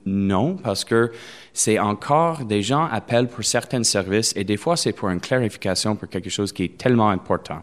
non, 0.06 0.56
parce 0.56 0.84
que 0.84 1.12
c'est 1.56 1.80
encore 1.80 2.44
des 2.44 2.62
gens 2.62 2.86
appellent 2.92 3.30
pour 3.30 3.44
certains 3.44 3.82
services 3.84 4.34
et 4.36 4.44
des 4.44 4.58
fois, 4.58 4.76
c'est 4.76 4.92
pour 4.92 5.10
une 5.10 5.22
clarification 5.22 5.96
pour 5.96 6.10
quelque 6.10 6.30
chose 6.30 6.52
qui 6.52 6.66
est 6.66 6.78
tellement 6.78 7.10
important. 7.10 7.62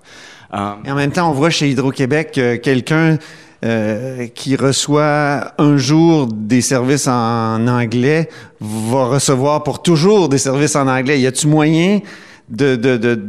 Euh, 0.54 0.72
Et 0.86 0.90
en 0.90 0.94
même 0.94 1.12
temps, 1.12 1.28
on 1.28 1.34
voit 1.34 1.50
chez 1.50 1.68
Hydro-Québec 1.68 2.32
que 2.34 2.56
quelqu'un 2.56 3.18
euh, 3.64 4.26
qui 4.28 4.56
reçoit 4.56 5.52
un 5.58 5.76
jour 5.76 6.26
des 6.26 6.62
services 6.62 7.06
en 7.06 7.68
anglais 7.68 8.30
va 8.60 9.04
recevoir 9.04 9.62
pour 9.62 9.82
toujours 9.82 10.30
des 10.30 10.38
services 10.38 10.74
en 10.74 10.88
anglais. 10.88 11.20
Y 11.20 11.26
a-tu 11.26 11.46
moyen 11.46 12.00
de, 12.48 12.76
de, 12.76 12.96
de 12.96 13.22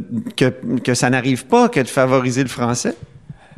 que 0.82 0.94
ça 0.94 1.10
n'arrive 1.10 1.44
pas 1.44 1.68
que 1.68 1.80
de 1.80 1.88
favoriser 1.88 2.42
le 2.42 2.48
français? 2.48 2.96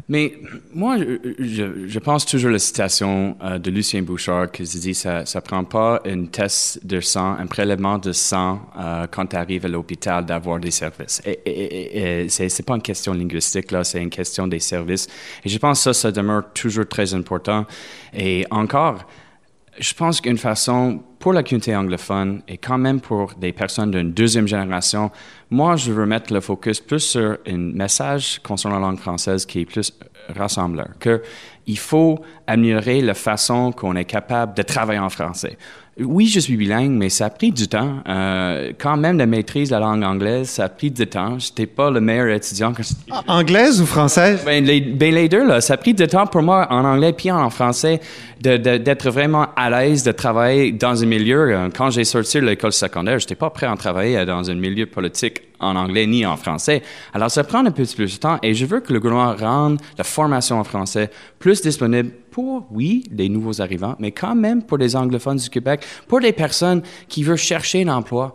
Mais 0.09 0.35
moi, 0.73 0.99
je, 0.99 1.99
pense 1.99 2.25
toujours 2.25 2.51
à 2.51 2.53
la 2.53 2.59
citation 2.61 3.37
euh, 3.43 3.59
de 3.59 3.73
Lucien 3.73 4.03
Bouchard 4.03 4.53
qui 4.53 4.63
dit 4.63 4.95
ça 4.95 5.23
ne 5.23 5.41
prend 5.41 5.65
pas 5.65 6.01
un 6.07 6.27
test 6.27 6.87
de 6.87 7.01
sang, 7.01 7.37
un 7.37 7.47
prélèvement 7.47 7.99
de 7.99 8.13
sang 8.13 8.61
euh, 8.79 9.07
quand 9.11 9.27
tu 9.27 9.37
arrives 9.37 9.65
à 9.65 9.69
l'hôpital 9.69 10.25
d'avoir 10.25 10.61
des 10.61 10.71
services. 10.71 11.21
Et, 11.27 11.41
et, 11.45 12.25
et, 12.25 12.29
c'est 12.29 12.65
pas 12.65 12.77
une 12.77 12.83
question 12.83 13.15
linguistique, 13.15 13.67
c'est 13.83 14.01
une 14.01 14.11
question 14.11 14.47
des 14.47 14.61
services. 14.61 15.09
Et 15.45 15.49
je 15.49 15.59
pense 15.59 15.81
que 15.81 15.93
ça, 15.93 15.95
ça 15.95 16.13
demeure 16.13 16.53
toujours 16.53 16.87
très 16.87 17.13
important. 17.13 17.67
Et 18.15 18.47
encore, 18.51 19.05
je 19.79 19.93
pense 19.93 20.21
qu'une 20.21 20.39
façon 20.39 21.03
pour 21.19 21.33
la 21.33 21.43
communauté 21.43 21.75
anglophone 21.75 22.43
et 22.49 22.59
quand 22.59 22.79
même 22.79 23.01
pour 23.01 23.35
des 23.35 23.53
personnes 23.53 23.91
d'une 23.91 24.13
deuxième 24.13 24.47
génération, 24.47 25.11
moi, 25.51 25.77
je 25.77 25.93
veux 25.93 26.07
mettre 26.07 26.33
le 26.33 26.41
focus 26.41 26.81
plus 26.81 27.01
sur 27.01 27.39
un 27.47 27.57
message 27.57 28.41
concernant 28.43 28.81
la 28.81 28.87
langue 28.89 28.99
française 28.99 29.47
qui 29.47 29.61
est 29.61 29.65
plus 29.65 29.93
rassembleur, 30.35 30.89
qu'il 31.01 31.79
faut 31.79 32.19
améliorer 32.47 33.01
la 33.01 33.15
façon 33.15 33.71
qu'on 33.71 33.95
est 33.95 34.05
capable 34.05 34.55
de 34.55 34.63
travailler 34.63 34.99
en 34.99 35.09
français. 35.11 35.57
Oui, 35.99 36.27
je 36.27 36.41
suis 36.41 36.59
bilingue, 36.59 36.91
mais 36.91 37.09
ça 37.09 37.25
a 37.25 37.31
pris 37.31 37.51
du 37.53 37.69
temps. 37.69 38.03
Euh, 38.07 38.73
quand 38.79 38.99
même, 38.99 39.17
la 39.17 39.25
maîtrise 39.25 39.71
de 39.71 39.75
la 39.75 39.81
langue 39.81 40.05
anglaise, 40.05 40.51
ça 40.51 40.65
a 40.65 40.69
pris 40.69 40.91
du 40.91 41.07
temps. 41.07 41.39
Je 41.39 41.49
n'étais 41.49 41.65
pas 41.65 41.91
le 41.91 42.03
meilleur 42.03 42.29
étudiant. 42.29 42.75
Que 42.75 42.83
anglaise 43.27 43.81
ou 43.81 43.87
française? 43.87 44.43
Ben 44.45 44.63
les, 44.63 44.83
ben 44.83 45.15
les, 45.15 45.27
deux, 45.27 45.47
là. 45.47 45.63
Ça 45.63 45.73
a 45.73 45.77
pris 45.79 45.95
du 45.95 46.07
temps 46.07 46.27
pour 46.27 46.43
moi 46.43 46.67
en 46.69 46.85
anglais 46.85 47.15
puis 47.15 47.31
en 47.31 47.49
français 47.49 48.03
d'être 48.39 49.09
vraiment 49.09 49.47
à 49.57 49.71
l'aise 49.71 50.03
de 50.03 50.13
travailler 50.13 50.71
dans 50.73 51.03
un 51.03 51.07
milieu. 51.07 51.51
Euh, 51.51 51.69
quand 51.75 51.89
j'ai 51.89 52.05
sorti 52.05 52.41
de 52.41 52.45
l'école 52.45 52.75
secondaire, 52.75 53.19
je 53.19 53.25
n'étais 53.25 53.35
pas 53.35 53.49
prêt 53.49 53.67
à 53.67 53.75
travailler 53.77 54.27
dans 54.27 54.51
un 54.51 54.55
milieu 54.55 54.85
politique 54.85 55.41
en 55.61 55.77
anglais 55.77 56.07
ni 56.07 56.25
en 56.27 56.37
français. 56.37 56.83
Alors, 57.13 57.31
ça 57.31 57.45
prend 57.45 57.65
un 57.65 57.71
peu 57.71 57.85
plus 57.85 58.15
de 58.15 58.21
temps 58.21 58.39
et 58.43 58.55
je 58.55 58.67
veux 58.67 58.81
que 58.81 58.93
le 58.93 59.01
gouvernement 59.01 59.35
rende 59.37 59.81
la 59.97 60.05
formation 60.05 60.59
en 60.59 60.65
français 60.65 61.11
plus 61.39 61.63
disponible 61.63 62.11
pour, 62.31 62.67
oui, 62.71 63.05
les 63.11 63.29
nouveaux 63.29 63.61
arrivants, 63.63 63.97
mais 63.99 64.13
quand 64.13 64.35
même 64.35 64.63
pour 64.63 64.79
les 64.79 64.95
anglophones 64.95 65.39
du 65.39 65.49
Québec, 65.49 65.85
pour 66.07 66.21
les 66.21 66.33
personnes 66.33 66.83
qui 67.09 67.23
veulent 67.23 67.37
chercher 67.37 67.83
un 67.85 67.89
emploi. 67.89 68.35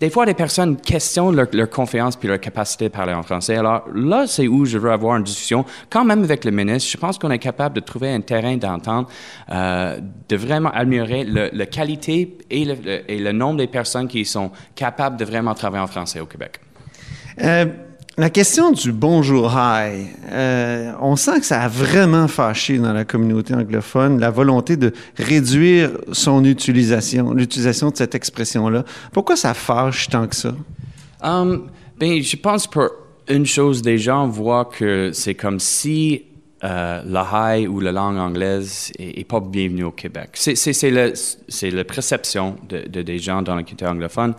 Des 0.00 0.08
fois, 0.08 0.24
les 0.24 0.34
personnes 0.34 0.76
questionnent 0.76 1.36
leur, 1.36 1.70
confiance 1.70 2.16
puis 2.16 2.28
leur 2.28 2.40
capacité 2.40 2.88
de 2.88 2.92
parler 2.92 3.12
en 3.12 3.22
français. 3.22 3.56
Alors 3.56 3.84
là, 3.94 4.26
c'est 4.26 4.48
où 4.48 4.64
je 4.64 4.78
veux 4.78 4.90
avoir 4.90 5.16
une 5.16 5.24
discussion, 5.24 5.64
quand 5.90 6.04
même 6.04 6.22
avec 6.22 6.44
le 6.44 6.50
ministre. 6.50 6.90
Je 6.90 6.96
pense 6.96 7.18
qu'on 7.18 7.30
est 7.30 7.38
capable 7.38 7.74
de 7.74 7.80
trouver 7.80 8.12
un 8.12 8.20
terrain 8.20 8.56
d'entente, 8.56 9.10
euh, 9.50 9.98
de 10.28 10.36
vraiment 10.36 10.70
améliorer 10.70 11.24
la 11.24 11.66
qualité 11.66 12.38
et 12.50 12.64
le, 12.64 13.10
et 13.10 13.18
le 13.18 13.32
nombre 13.32 13.58
des 13.58 13.66
personnes 13.66 14.08
qui 14.08 14.24
sont 14.24 14.50
capables 14.74 15.16
de 15.16 15.24
vraiment 15.24 15.54
travailler 15.54 15.84
en 15.84 15.88
français 15.88 16.20
au 16.20 16.26
Québec. 16.26 16.60
Euh, 17.42 17.66
la 18.18 18.30
question 18.30 18.72
du 18.72 18.90
bonjour 18.90 19.52
hi, 19.54 20.08
euh, 20.32 20.92
on 21.00 21.14
sent 21.14 21.38
que 21.38 21.46
ça 21.46 21.62
a 21.62 21.68
vraiment 21.68 22.26
fâché 22.26 22.78
dans 22.78 22.92
la 22.92 23.04
communauté 23.04 23.54
anglophone 23.54 24.18
la 24.18 24.30
volonté 24.30 24.76
de 24.76 24.92
réduire 25.16 25.92
son 26.10 26.44
utilisation, 26.44 27.32
l'utilisation 27.32 27.90
de 27.90 27.96
cette 27.96 28.16
expression-là. 28.16 28.84
Pourquoi 29.12 29.36
ça 29.36 29.54
fâche 29.54 30.08
tant 30.08 30.26
que 30.26 30.34
ça? 30.34 30.52
Um, 31.22 31.68
ben, 31.96 32.20
je 32.20 32.36
pense 32.36 32.66
pour 32.66 32.90
une 33.28 33.46
chose, 33.46 33.82
des 33.82 33.98
gens 33.98 34.26
voient 34.26 34.64
que 34.64 35.12
c'est 35.12 35.36
comme 35.36 35.60
si 35.60 36.24
euh, 36.64 37.02
la 37.06 37.56
high 37.56 37.70
ou 37.70 37.78
la 37.78 37.92
langue 37.92 38.16
anglaise 38.16 38.90
est, 38.98 39.28
pas 39.28 39.38
bienvenue 39.38 39.84
au 39.84 39.92
Québec. 39.92 40.30
C'est 40.34 40.90
la 40.90 41.84
perception 41.84 42.56
de, 42.68 42.78
de, 42.88 43.02
des 43.02 43.20
gens 43.20 43.42
dans 43.42 43.54
la 43.54 43.62
communauté 43.62 43.86
anglophone. 43.86 44.34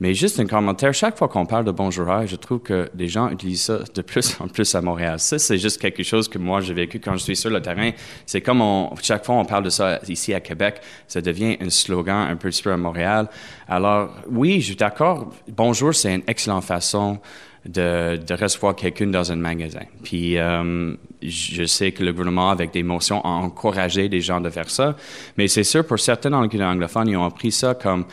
Mais 0.00 0.12
juste 0.12 0.40
un 0.40 0.46
commentaire, 0.46 0.92
chaque 0.92 1.16
fois 1.16 1.28
qu'on 1.28 1.46
parle 1.46 1.64
de 1.64 1.70
bonjour, 1.70 2.26
je 2.26 2.34
trouve 2.34 2.58
que 2.60 2.90
des 2.94 3.06
gens 3.06 3.30
utilisent 3.30 3.62
ça 3.62 3.78
de 3.94 4.02
plus 4.02 4.36
en 4.40 4.48
plus 4.48 4.74
à 4.74 4.80
Montréal. 4.80 5.20
Ça, 5.20 5.38
c'est 5.38 5.58
juste 5.58 5.80
quelque 5.80 6.02
chose 6.02 6.28
que 6.28 6.38
moi, 6.38 6.60
j'ai 6.60 6.74
vécu 6.74 6.98
quand 6.98 7.12
je 7.12 7.22
suis 7.22 7.36
sur 7.36 7.50
le 7.50 7.62
terrain. 7.62 7.90
C'est 8.26 8.40
comme 8.40 8.62
chaque 9.02 9.24
fois 9.24 9.36
on 9.36 9.44
parle 9.44 9.64
de 9.64 9.70
ça 9.70 10.00
ici 10.08 10.34
à 10.34 10.40
Québec, 10.40 10.80
ça 11.06 11.20
devient 11.20 11.56
un 11.60 11.70
slogan 11.70 12.28
un 12.28 12.36
peu 12.36 12.50
peu 12.62 12.72
à 12.72 12.76
Montréal. 12.76 13.28
Alors, 13.68 14.10
oui, 14.30 14.60
je 14.60 14.66
suis 14.66 14.76
d'accord. 14.76 15.32
Bonjour, 15.48 15.94
c'est 15.94 16.14
une 16.14 16.22
excellente 16.26 16.64
façon 16.64 17.18
de, 17.64 18.16
de 18.16 18.34
recevoir 18.34 18.74
quelqu'un 18.74 19.06
dans 19.06 19.32
un 19.32 19.36
magasin. 19.36 19.84
Puis, 20.02 20.36
euh, 20.38 20.94
je 21.22 21.64
sais 21.64 21.92
que 21.92 22.02
le 22.02 22.12
gouvernement, 22.12 22.50
avec 22.50 22.72
des 22.72 22.82
motions, 22.82 23.20
a 23.22 23.28
encouragé 23.28 24.08
des 24.08 24.20
gens 24.20 24.40
de 24.40 24.50
faire 24.50 24.68
ça. 24.68 24.96
Mais 25.38 25.48
c'est 25.48 25.64
sûr, 25.64 25.86
pour 25.86 25.98
certains 25.98 26.30
dans 26.30 26.42
le 26.42 26.64
anglophone, 26.64 27.08
ils 27.08 27.16
ont 27.16 27.30
pris 27.30 27.52
ça 27.52 27.74
comme 27.74 28.04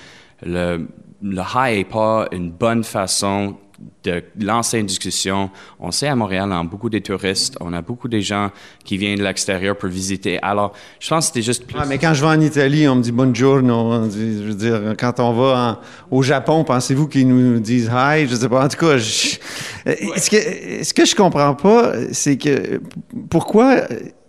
le 0.43 0.87
le 1.21 1.41
high 1.55 1.77
n'est 1.77 1.83
pas 1.85 2.27
une 2.31 2.51
bonne 2.51 2.83
façon 2.83 3.57
de 4.03 4.23
lancer 4.39 4.79
une 4.79 4.85
discussion. 4.85 5.49
On 5.79 5.91
sait 5.91 6.07
à 6.07 6.15
Montréal, 6.15 6.49
on 6.51 6.59
a 6.59 6.63
beaucoup 6.63 6.89
de 6.89 6.99
touristes, 6.99 7.57
on 7.59 7.73
a 7.73 7.81
beaucoup 7.81 8.07
de 8.07 8.19
gens 8.19 8.51
qui 8.83 8.97
viennent 8.97 9.17
de 9.17 9.23
l'extérieur 9.23 9.75
pour 9.75 9.89
visiter. 9.89 10.39
Alors, 10.41 10.73
je 10.99 11.09
pense 11.09 11.25
que 11.25 11.27
c'était 11.27 11.41
juste 11.41 11.65
plus... 11.65 11.77
mais 11.87 11.97
quand 11.97 12.13
je 12.13 12.21
vais 12.21 12.27
en 12.27 12.41
Italie, 12.41 12.87
on 12.87 12.95
me 12.95 13.01
dit 13.01 13.11
buongiorno. 13.11 13.73
On 13.73 14.05
dit, 14.05 14.43
je 14.43 14.47
veux 14.49 14.55
dire, 14.55 14.93
quand 14.99 15.19
on 15.19 15.33
va 15.33 15.81
au 16.09 16.21
Japon, 16.21 16.63
pensez-vous 16.63 17.07
qu'ils 17.07 17.27
nous 17.27 17.59
disent 17.59 17.89
hi? 17.91 18.27
Je 18.27 18.35
sais 18.35 18.49
pas. 18.49 18.65
En 18.65 18.67
tout 18.67 18.77
cas, 18.77 18.97
je, 18.97 19.03
ce, 19.03 20.29
que, 20.29 20.83
ce 20.83 20.93
que 20.93 21.05
je 21.05 21.15
comprends 21.15 21.55
pas, 21.55 21.93
c'est 22.11 22.37
que 22.37 22.81
pourquoi 23.29 23.81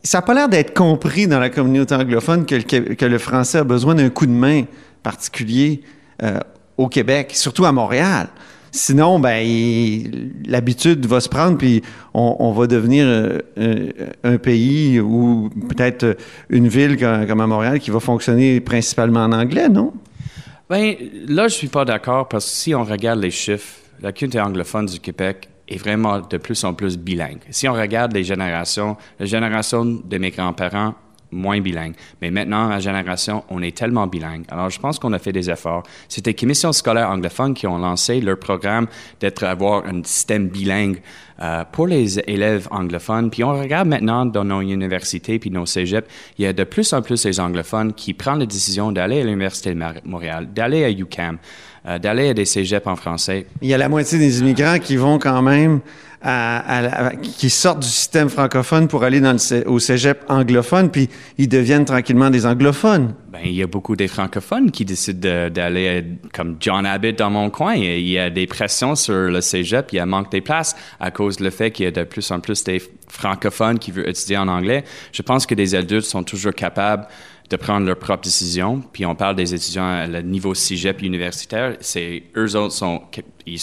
ça 0.03 0.19
n'a 0.19 0.23
pas 0.23 0.35
l'air 0.35 0.49
d'être 0.49 0.75
compris 0.75 1.27
dans 1.27 1.39
la 1.39 1.51
communauté 1.51 1.95
anglophone 1.95 2.45
que 2.47 2.55
le, 2.57 2.95
que 2.95 3.05
le 3.05 3.19
français 3.19 3.59
a 3.59 3.65
besoin 3.65 3.95
d'un 3.95 4.11
coup 4.11 4.27
de 4.27 4.33
main 4.33 4.65
particulier 5.03 5.83
euh, 6.23 6.39
au 6.77 6.89
Québec, 6.89 7.33
surtout 7.35 7.65
à 7.65 7.73
Montréal. 7.73 8.29
Sinon, 8.75 9.21
ben, 9.21 9.47
l'habitude 10.47 11.05
va 11.05 11.21
se 11.21 11.29
prendre, 11.29 11.59
puis 11.59 11.83
on, 12.15 12.53
va 12.53 12.67
devenir 12.67 13.05
euh, 13.07 13.39
euh, 13.59 13.91
un, 14.25 14.39
pays 14.39 14.99
ou 14.99 15.51
peut-être 15.69 16.17
une 16.49 16.69
ville 16.69 16.97
comme, 16.99 17.41
à 17.41 17.47
Montréal 17.47 17.81
qui 17.81 17.91
va 17.91 18.01
fonctionner 18.01 18.61
principalement 18.61 19.25
en 19.25 19.33
anglais, 19.33 19.69
non? 19.69 19.93
Bien, 20.71 20.95
là, 21.29 21.49
je 21.49 21.55
suis 21.55 21.69
pas 21.69 21.85
d'accord 21.85 22.29
parce 22.29 22.47
que 22.47 22.51
si 22.51 22.75
on 22.75 22.83
regarde 22.83 23.21
les 23.21 23.31
chiffres, 23.31 23.77
la 24.01 24.11
communauté 24.11 24.41
anglophone 24.41 24.87
du 24.87 25.01
Québec 25.01 25.51
est 25.69 25.77
vraiment 25.77 26.21
de 26.21 26.37
plus 26.39 26.65
en 26.65 26.73
plus 26.73 26.97
bilingue. 26.97 27.43
Si 27.51 27.69
on 27.69 27.75
regarde 27.75 28.15
les 28.15 28.25
générations, 28.25 28.97
la 29.21 29.27
génération 29.27 29.85
de 29.85 30.19
mes 30.19 30.31
grands-parents 30.31 30.95
moins 31.33 31.61
bilingue. 31.61 31.95
Mais 32.21 32.31
maintenant, 32.31 32.69
la 32.69 32.79
génération, 32.79 33.45
on 33.51 33.63
est 33.63 33.77
tellement 33.77 34.07
bilingue. 34.07 34.45
Alors, 34.51 34.71
je 34.71 34.79
pense 34.79 34.99
qu'on 34.99 35.13
a 35.13 35.19
fait 35.19 35.33
des 35.33 35.51
efforts. 35.51 35.83
C'était 36.09 36.35
Commission 36.35 36.73
scolaire 36.73 37.11
anglophone 37.11 37.55
qui 37.55 37.67
ont 37.67 37.79
lancé 37.79 38.21
leur 38.21 38.39
programme 38.39 38.87
d'être 39.21 39.43
avoir 39.45 39.85
un 39.87 40.03
système 40.05 40.49
bilingue 40.49 41.01
euh, 41.41 41.65
pour 41.71 41.87
les 41.87 42.19
élèves 42.21 42.69
anglophones. 42.71 43.31
Puis 43.31 43.43
on 43.43 43.59
regarde 43.59 43.89
maintenant 43.89 44.27
dans 44.27 44.45
nos 44.45 44.61
universités 44.61 45.39
puis 45.39 45.51
nos 45.51 45.67
cégeps, 45.67 46.09
il 46.39 46.45
y 46.45 46.47
a 46.47 46.53
de 46.53 46.65
plus 46.65 46.93
en 46.93 47.03
plus 47.03 47.23
des 47.23 47.41
anglophones 47.41 47.93
qui 47.93 48.15
prennent 48.15 48.39
la 48.39 48.47
décision 48.47 48.93
d'aller 48.93 49.21
à 49.21 49.25
l'Université 49.25 49.75
de 49.75 49.83
Montréal, 50.05 50.49
d'aller 50.55 50.85
à 50.85 50.91
UCAM, 50.91 51.39
euh, 51.87 51.99
d'aller 51.99 52.29
à 52.29 52.35
des 52.35 52.45
cégeps 52.45 52.87
en 52.87 52.97
français. 52.97 53.47
Il 53.61 53.69
y 53.69 53.75
a 53.75 53.79
la 53.79 53.89
moitié 53.89 54.19
des 54.19 54.41
immigrants 54.41 54.79
qui 54.79 54.97
vont 54.97 55.19
quand 55.19 55.43
même 55.43 55.81
qui 57.23 57.51
sortent 57.51 57.81
du 57.81 57.89
système 57.89 58.29
francophone 58.29 58.87
pour 58.89 59.03
aller 59.05 59.21
dans 59.21 59.33
le, 59.33 59.69
au 59.69 59.79
cégep 59.79 60.25
anglophone, 60.29 60.91
puis 60.91 61.09
ils 61.39 61.49
deviennent 61.49 61.85
tranquillement 61.85 62.31
des 62.31 62.47
anglophones. 62.47 63.15
Ben, 63.33 63.41
il 63.45 63.53
y 63.53 63.63
a 63.63 63.67
beaucoup 63.67 63.97
des 63.97 64.09
francophones 64.09 64.71
qui 64.71 64.85
décident 64.85 65.49
d'aller 65.49 66.05
comme 66.33 66.57
John 66.61 66.87
Abbott 66.87 67.17
dans 67.17 67.31
mon 67.31 67.51
coin. 67.51 67.75
Il 67.75 68.07
y 68.07 68.19
a 68.19 68.31
des 68.31 68.47
pressions 68.47 68.95
sur 68.95 69.15
le 69.15 69.41
cégep, 69.41 69.89
il 69.93 69.97
y 69.97 69.99
a 69.99 70.07
manque 70.07 70.31
de 70.31 70.41
places 70.41 70.77
à 71.01 71.11
cause 71.11 71.39
du 71.39 71.51
fait 71.51 71.71
qu'il 71.71 71.87
y 71.87 71.89
a 71.89 71.91
de 71.91 72.05
plus 72.05 72.31
en 72.31 72.41
plus 72.41 72.63
des 72.63 72.83
francophones 73.09 73.79
qui 73.79 73.91
veulent 73.91 74.09
étudier 74.09 74.37
en 74.37 74.49
anglais. 74.49 74.85
Je 75.13 75.23
pense 75.23 75.47
que 75.47 75.55
des 75.55 75.75
adultes 75.75 76.05
sont 76.05 76.23
toujours 76.23 76.55
capables 76.55 77.07
de 77.53 77.57
prendre 77.57 77.87
leurs 77.87 77.99
propres 77.99 78.25
décisions. 78.25 78.83
Puis 78.93 79.07
on 79.07 79.15
parle 79.15 79.37
des 79.37 79.55
étudiants 79.55 79.87
à 79.87 80.07
le 80.07 80.23
niveau 80.23 80.55
cégep 80.55 81.03
universitaire. 81.03 81.77
C'est 81.81 82.25
eux 82.37 82.57
autres 82.57 82.75
ils 83.47 83.61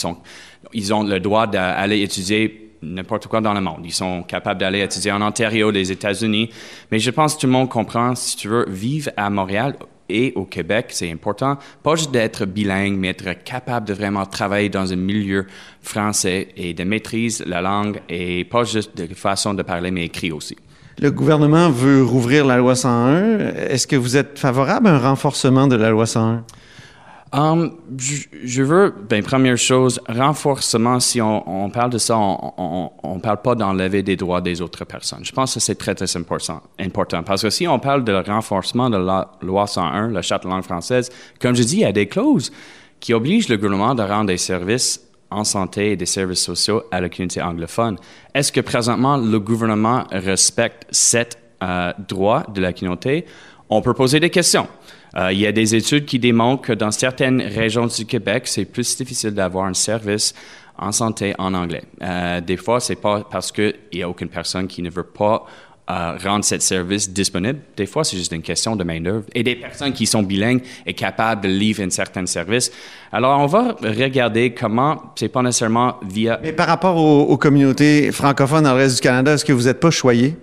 ils 0.74 0.93
ont 0.93 1.03
le 1.03 1.19
droit 1.19 1.48
d'aller 1.48 2.01
étudier 2.01 2.75
n'importe 2.81 3.27
quoi 3.27 3.41
dans 3.41 3.53
le 3.53 3.62
monde. 3.62 3.81
Ils 3.84 3.93
sont 3.93 4.24
capables 4.24 4.60
d'aller 4.60 4.81
étudier 4.81 5.12
en 5.12 5.22
Ontario, 5.22 5.72
les 5.72 5.91
États-Unis. 5.91 6.50
Mais 6.91 7.00
je 7.00 7.12
pense 7.12 7.36
que 7.36 7.41
tout 7.41 7.48
le 7.48 7.53
monde 7.53 7.69
comprend, 7.69 8.15
si 8.15 8.38
tu 8.38 8.48
veux 8.48 8.65
vivre 8.69 9.12
à 9.17 9.29
Montréal 9.29 9.75
et 10.08 10.34
au 10.36 10.46
Québec, 10.46 10.88
c'est 10.89 11.12
important, 11.12 11.58
pas 11.84 11.96
juste 11.96 12.12
d'être 12.12 12.46
bilingue, 12.46 12.98
mais 12.98 13.10
être 13.10 13.43
capable 13.43 13.88
de 13.88 13.93
vraiment 13.93 14.25
travailler 14.25 14.69
dans 14.69 14.91
un 14.93 14.96
milieu 14.96 15.46
français 15.81 16.50
et 16.55 16.74
de 16.74 16.84
maîtriser 16.84 17.43
la 17.46 17.62
langue 17.62 18.01
et 18.08 18.46
pas 18.46 18.63
juste 18.63 18.96
de 18.98 19.13
façon 19.13 19.53
de 19.53 19.63
parler, 19.63 19.91
mais 19.91 20.05
écrit 20.05 20.31
aussi. 20.31 20.55
Le 21.01 21.12
gouvernement 21.12 21.70
veut 21.70 22.03
rouvrir 22.03 22.46
la 22.46 22.58
loi 22.58 22.75
101. 22.75 23.39
Est-ce 23.70 23.88
que 23.88 23.96
vous 23.96 24.18
êtes 24.18 24.38
favorable 24.38 24.88
à 24.88 24.96
un 24.96 25.00
renforcement 25.00 25.65
de 25.65 25.77
la 25.77 25.91
loi 25.91 26.06
101? 26.06 26.44
Um, 27.32 27.72
je, 27.96 28.63
veux, 28.63 28.94
ben, 29.08 29.24
première 29.24 29.58
chose, 29.58 30.01
renforcement, 30.10 31.00
si 31.00 31.22
on, 31.22 31.70
parle 31.70 31.91
de 31.91 32.00
ça, 32.00 32.18
on 32.18 33.15
ne 33.15 33.20
parle 33.20 33.41
pas 33.41 33.56
d'enlever 33.56 34.03
des 34.03 34.18
droits 34.18 34.41
des 34.41 34.62
autres 34.62 34.84
personnes. 34.84 35.24
Je 35.24 35.32
pense 35.32 35.53
que 35.53 35.62
c'est 35.62 35.75
très, 35.75 35.96
très 35.96 36.18
important, 36.18 36.62
important. 36.77 37.24
Parce 37.24 37.44
que 37.44 37.50
si 37.50 37.65
on 37.65 37.79
parle 37.79 38.03
de 38.03 38.13
renforcement 38.13 38.89
de 38.89 38.98
la 38.98 39.32
loi 39.41 39.68
101, 39.68 40.10
la 40.10 40.22
charte 40.22 40.44
langue 40.44 40.63
française, 40.63 41.10
comme 41.39 41.56
je 41.56 41.63
dis, 41.63 41.77
il 41.77 41.82
y 41.82 41.86
a 41.86 41.94
des 41.94 42.08
clauses 42.08 42.51
qui 43.00 43.13
obligent 43.13 43.48
le 43.48 43.56
gouvernement 43.56 43.96
de 43.96 44.03
rendre 44.03 44.27
des 44.27 44.38
services 44.38 45.09
en 45.31 45.43
santé 45.43 45.91
et 45.91 45.95
des 45.95 46.05
services 46.05 46.41
sociaux 46.43 46.83
à 46.91 47.01
la 47.01 47.09
communauté 47.09 47.41
anglophone. 47.41 47.98
Est-ce 48.33 48.51
que 48.51 48.62
présentement 48.62 49.17
le 49.17 49.39
gouvernement 49.39 50.05
respecte 50.12 50.86
cet 50.91 51.38
euh, 51.62 51.93
droit 52.07 52.45
de 52.53 52.62
la 52.62 52.74
communauté? 52.74 53.25
On 53.69 53.81
peut 53.81 53.93
poser 53.93 54.19
des 54.19 54.29
questions. 54.29 54.67
Euh, 55.15 55.31
il 55.31 55.39
y 55.39 55.48
a 55.48 55.51
des 55.51 55.75
études 55.75 56.05
qui 56.05 56.19
démontrent 56.19 56.63
que 56.63 56.74
dans 56.74 56.91
certaines 56.91 57.41
régions 57.41 57.88
du 57.88 58.05
Québec, 58.05 58.48
c'est 58.48 58.65
plus 58.65 58.95
difficile 58.98 59.31
d'avoir 59.31 59.65
un 59.65 59.74
service 59.74 60.33
en 60.77 60.91
santé 60.91 61.33
en 61.38 61.53
anglais. 61.53 61.83
Euh, 62.01 62.41
des 62.41 62.57
fois, 62.57 62.79
c'est 62.79 62.95
pas 62.95 63.24
parce 63.29 63.51
qu'il 63.51 63.75
n'y 63.93 64.03
a 64.03 64.09
aucune 64.09 64.29
personne 64.29 64.67
qui 64.67 64.81
ne 64.81 64.89
veut 64.89 65.03
pas 65.03 65.45
euh, 65.89 66.17
rendre 66.24 66.46
ce 66.46 66.60
service 66.60 67.10
disponible. 67.10 67.60
Des 67.75 67.86
fois, 67.86 68.03
c'est 68.03 68.17
juste 68.17 68.31
une 68.31 68.41
question 68.41 68.75
de 68.75 68.84
main-d'œuvre. 68.84 69.25
Et 69.34 69.43
des 69.43 69.55
personnes 69.55 69.93
qui 69.93 70.05
sont 70.05 70.22
bilingues 70.22 70.62
et 70.86 70.93
capables 70.93 71.41
de 71.41 71.48
livrer 71.48 71.84
un 71.84 71.89
certain 71.89 72.25
service. 72.25 72.72
Alors, 73.12 73.39
on 73.39 73.48
va 73.48 73.75
regarder 73.81 74.53
comment, 74.53 75.13
c'est 75.15 75.29
pas 75.29 75.41
nécessairement 75.41 75.96
via. 76.08 76.39
Mais 76.43 76.53
par 76.53 76.67
rapport 76.67 76.96
aux, 76.96 77.24
aux 77.24 77.38
communautés 77.38 78.12
francophones 78.12 78.65
dans 78.65 78.74
le 78.74 78.81
reste 78.81 78.96
du 78.98 79.01
Canada, 79.01 79.34
est-ce 79.34 79.46
que 79.46 79.53
vous 79.53 79.63
n'êtes 79.63 79.79
pas 79.79 79.91
choyé? 79.91 80.36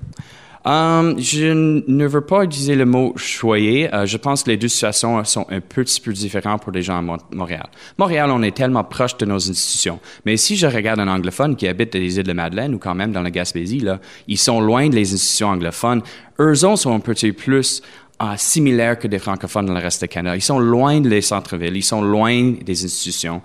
Um, 0.67 1.15
je 1.17 1.53
ne 1.87 2.07
veux 2.07 2.23
pas 2.23 2.43
utiliser 2.43 2.75
le 2.75 2.87
mot 2.87 3.13
choyer. 3.15 3.95
Euh, 3.95 4.05
je 4.05 4.17
pense 4.17 4.43
que 4.43 4.51
les 4.51 4.57
deux 4.57 4.67
situations 4.67 5.23
sont 5.23 5.47
un 5.49 5.61
petit 5.61 6.01
peu 6.01 6.13
différentes 6.13 6.63
pour 6.63 6.73
les 6.73 6.83
gens 6.83 6.99
à 6.99 7.03
Montréal. 7.03 7.69
Montréal, 7.99 8.31
on 8.33 8.43
est 8.43 8.51
tellement 8.51 8.83
proche 8.83 9.17
de 9.17 9.27
nos 9.27 9.37
institutions. 9.37 10.01
Mais 10.25 10.37
si 10.37 10.57
je 10.57 10.67
regarde 10.67 10.99
un 10.99 11.07
anglophone 11.07 11.55
qui 11.55 11.69
habite 11.69 11.93
dans 11.93 12.01
les 12.01 12.19
îles 12.19 12.25
de 12.25 12.33
Madeleine 12.33 12.75
ou 12.75 12.79
quand 12.79 12.97
même 12.97 13.13
dans 13.13 13.23
la 13.23 13.31
Gaspésie, 13.31 13.79
là, 13.79 14.01
ils 14.27 14.39
sont 14.39 14.61
loin 14.61 14.89
des 14.89 15.15
institutions 15.15 15.51
anglophones. 15.51 16.03
Eux 16.41 16.57
sont 16.57 16.93
un 16.93 17.01
petit 17.01 17.31
peu 17.31 17.45
plus 17.45 17.81
uh, 18.21 18.37
similaires 18.37 18.99
que 18.99 19.07
des 19.07 19.21
francophones 19.21 19.67
dans 19.67 19.75
le 19.75 19.81
reste 19.81 20.03
du 20.03 20.09
Canada. 20.09 20.35
Ils 20.35 20.43
sont 20.43 20.59
loin 20.59 21.01
des 21.01 21.21
centres-villes, 21.21 21.77
ils 21.77 21.83
sont 21.83 22.03
loin 22.03 22.55
des 22.61 22.85
institutions. 22.85 23.41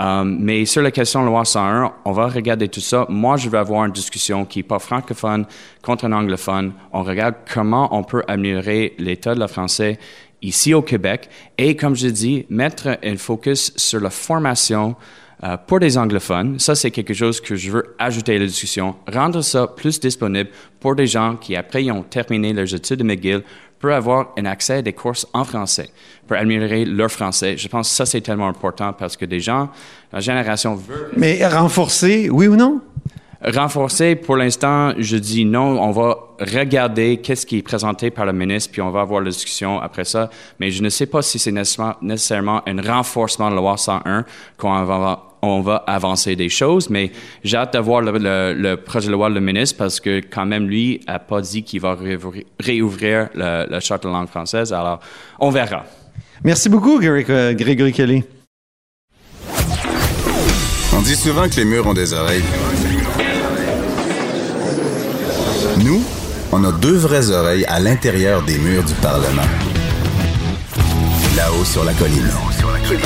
Um, 0.00 0.38
mais 0.40 0.64
sur 0.64 0.80
la 0.80 0.90
question 0.90 1.20
de 1.20 1.26
loi 1.26 1.44
101, 1.44 1.92
on 2.06 2.12
va 2.12 2.28
regarder 2.28 2.68
tout 2.68 2.80
ça. 2.80 3.04
Moi, 3.10 3.36
je 3.36 3.50
vais 3.50 3.58
avoir 3.58 3.84
une 3.84 3.92
discussion 3.92 4.46
qui 4.46 4.60
n'est 4.60 4.62
pas 4.62 4.78
francophone 4.78 5.44
contre 5.82 6.06
un 6.06 6.12
anglophone. 6.12 6.72
On 6.92 7.02
regarde 7.02 7.34
comment 7.52 7.94
on 7.94 8.02
peut 8.02 8.22
améliorer 8.26 8.94
l'état 8.96 9.34
de 9.34 9.40
la 9.40 9.48
français 9.48 9.98
ici 10.40 10.72
au 10.72 10.80
Québec 10.80 11.28
et, 11.58 11.76
comme 11.76 11.94
je 11.96 12.08
dis, 12.08 12.46
mettre 12.48 12.96
un 13.02 13.16
focus 13.18 13.74
sur 13.76 14.00
la 14.00 14.08
formation 14.08 14.96
euh, 15.44 15.58
pour 15.58 15.80
des 15.80 15.98
anglophones. 15.98 16.58
Ça, 16.58 16.74
c'est 16.74 16.90
quelque 16.90 17.12
chose 17.12 17.38
que 17.38 17.54
je 17.54 17.70
veux 17.70 17.94
ajouter 17.98 18.36
à 18.36 18.38
la 18.38 18.46
discussion. 18.46 18.96
Rendre 19.06 19.42
ça 19.42 19.66
plus 19.66 20.00
disponible 20.00 20.48
pour 20.80 20.94
des 20.94 21.06
gens 21.06 21.36
qui, 21.36 21.56
après, 21.56 21.90
ont 21.90 22.04
terminé 22.04 22.54
leurs 22.54 22.74
études 22.74 23.00
de 23.00 23.04
McGill, 23.04 23.42
peuvent 23.80 23.92
avoir 23.92 24.28
un 24.38 24.44
accès 24.44 24.74
à 24.74 24.82
des 24.82 24.92
courses 24.92 25.26
en 25.32 25.44
français 25.44 25.90
pour 26.28 26.36
améliorer 26.36 26.84
leur 26.84 27.10
français. 27.10 27.56
Je 27.56 27.66
pense 27.66 27.88
que 27.88 27.94
ça, 27.96 28.06
c'est 28.06 28.20
tellement 28.20 28.48
important 28.48 28.92
parce 28.92 29.16
que 29.16 29.24
des 29.24 29.40
gens, 29.40 29.70
la 30.12 30.20
génération 30.20 30.74
veut... 30.74 31.10
Mais 31.16 31.44
renforcer, 31.46 32.28
oui 32.30 32.46
ou 32.46 32.56
non? 32.56 32.80
Renforcer, 33.42 34.16
pour 34.16 34.36
l'instant, 34.36 34.92
je 34.98 35.16
dis 35.16 35.46
non. 35.46 35.80
On 35.82 35.92
va 35.92 36.18
regarder 36.40 37.16
qu'est-ce 37.16 37.46
qui 37.46 37.56
est 37.56 37.62
présenté 37.62 38.10
par 38.10 38.26
le 38.26 38.34
ministre, 38.34 38.70
puis 38.70 38.82
on 38.82 38.90
va 38.90 39.00
avoir 39.00 39.22
la 39.22 39.30
discussion 39.30 39.80
après 39.80 40.04
ça. 40.04 40.28
Mais 40.58 40.70
je 40.70 40.82
ne 40.82 40.90
sais 40.90 41.06
pas 41.06 41.22
si 41.22 41.38
c'est 41.38 41.50
nécessairement 41.50 42.60
un 42.66 42.82
renforcement 42.82 43.48
de 43.48 43.54
la 43.54 43.60
loi 43.62 43.78
101 43.78 44.26
qu'on 44.58 44.84
va 44.84 45.29
on 45.42 45.60
va 45.60 45.76
avancer 45.86 46.36
des 46.36 46.48
choses, 46.48 46.90
mais 46.90 47.12
j'ai 47.44 47.56
hâte 47.56 47.74
de 47.74 47.78
voir 47.78 48.02
le, 48.02 48.74
projet 48.76 49.06
de 49.06 49.12
loi 49.12 49.30
du 49.30 49.40
ministre 49.40 49.76
parce 49.78 50.00
que 50.00 50.20
quand 50.20 50.46
même, 50.46 50.68
lui 50.68 51.00
a 51.06 51.18
pas 51.18 51.40
dit 51.40 51.62
qu'il 51.62 51.80
va 51.80 51.96
réouvrir 52.58 53.28
le, 53.34 53.80
charte 53.80 54.04
de 54.04 54.08
langue 54.08 54.28
française. 54.28 54.72
Alors, 54.72 55.00
on 55.38 55.50
verra. 55.50 55.84
Merci 56.44 56.68
beaucoup, 56.68 57.00
euh, 57.00 57.54
Grégory 57.54 57.92
Kelly. 57.92 58.24
On 60.92 61.02
dit 61.02 61.16
souvent 61.16 61.48
que 61.48 61.56
les 61.56 61.64
murs 61.64 61.86
ont 61.86 61.94
des 61.94 62.12
oreilles. 62.12 62.42
Nous, 65.84 66.02
on 66.52 66.64
a 66.64 66.72
deux 66.72 66.96
vraies 66.96 67.30
oreilles 67.30 67.64
à 67.66 67.80
l'intérieur 67.80 68.42
des 68.42 68.58
murs 68.58 68.84
du 68.84 68.94
Parlement. 68.94 69.42
Là-haut 71.36 71.64
sur 71.64 71.84
la 71.84 71.94
colline. 71.94 72.28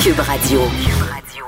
Cube 0.02 0.18
Radio. 0.18 0.62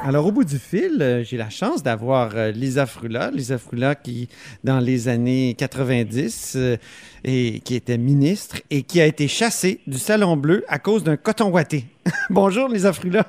Alors, 0.08 0.24
au 0.24 0.30
bout 0.30 0.44
du 0.44 0.56
fil, 0.56 0.98
euh, 1.00 1.24
j'ai 1.24 1.36
la 1.36 1.50
chance 1.50 1.82
d'avoir 1.82 2.30
euh, 2.36 2.52
Lisa 2.52 2.86
Frula. 2.86 3.32
Lisa 3.32 3.58
Frula 3.58 3.96
qui, 3.96 4.28
dans 4.62 4.78
les 4.78 5.08
années 5.08 5.56
90, 5.58 6.56
euh, 6.56 6.76
et 7.24 7.58
qui 7.64 7.74
était 7.74 7.98
ministre 7.98 8.58
et 8.70 8.82
qui 8.82 9.00
a 9.00 9.06
été 9.06 9.26
chassée 9.26 9.80
du 9.88 9.98
Salon 9.98 10.36
Bleu 10.36 10.62
à 10.68 10.78
cause 10.78 11.02
d'un 11.02 11.16
coton 11.16 11.50
ouaté. 11.50 11.86
Bonjour, 12.30 12.68
Lisa 12.68 12.92
Frula. 12.92 13.24